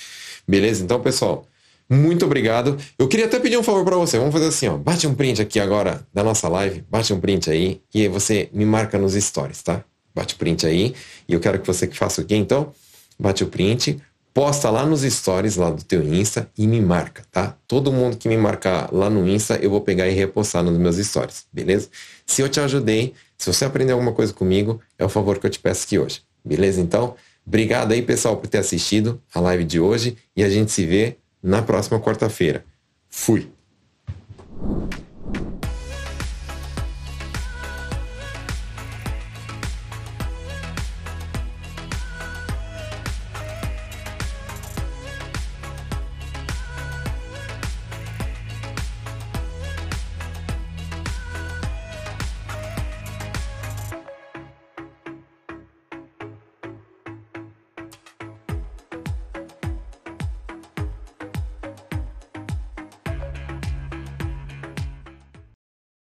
[0.47, 0.83] Beleza?
[0.85, 1.47] Então, pessoal,
[1.89, 2.79] muito obrigado.
[2.99, 4.19] Eu queria até pedir um favor para você.
[4.19, 4.77] Vamos fazer assim, ó.
[4.77, 6.85] Bate um print aqui agora da nossa live.
[6.89, 9.85] Bate um print aí e aí você me marca nos stories, tá?
[10.15, 10.95] Bate o print aí.
[11.29, 12.73] E eu quero que você que faça o quê, então?
[13.19, 14.01] Bate o print,
[14.33, 17.57] posta lá nos stories lá do teu Insta e me marca, tá?
[17.69, 20.97] Todo mundo que me marcar lá no Insta, eu vou pegar e repostar nos meus
[20.97, 21.89] stories, beleza?
[22.27, 23.13] Se eu te ajudei,
[23.43, 26.23] se você aprender alguma coisa comigo, é o favor que eu te peço aqui hoje.
[26.45, 26.81] Beleza?
[26.81, 30.87] Então, obrigado aí, pessoal, por ter assistido a live de hoje e a gente se
[30.87, 32.65] vê na próxima quarta-feira.
[33.11, 33.51] Fui!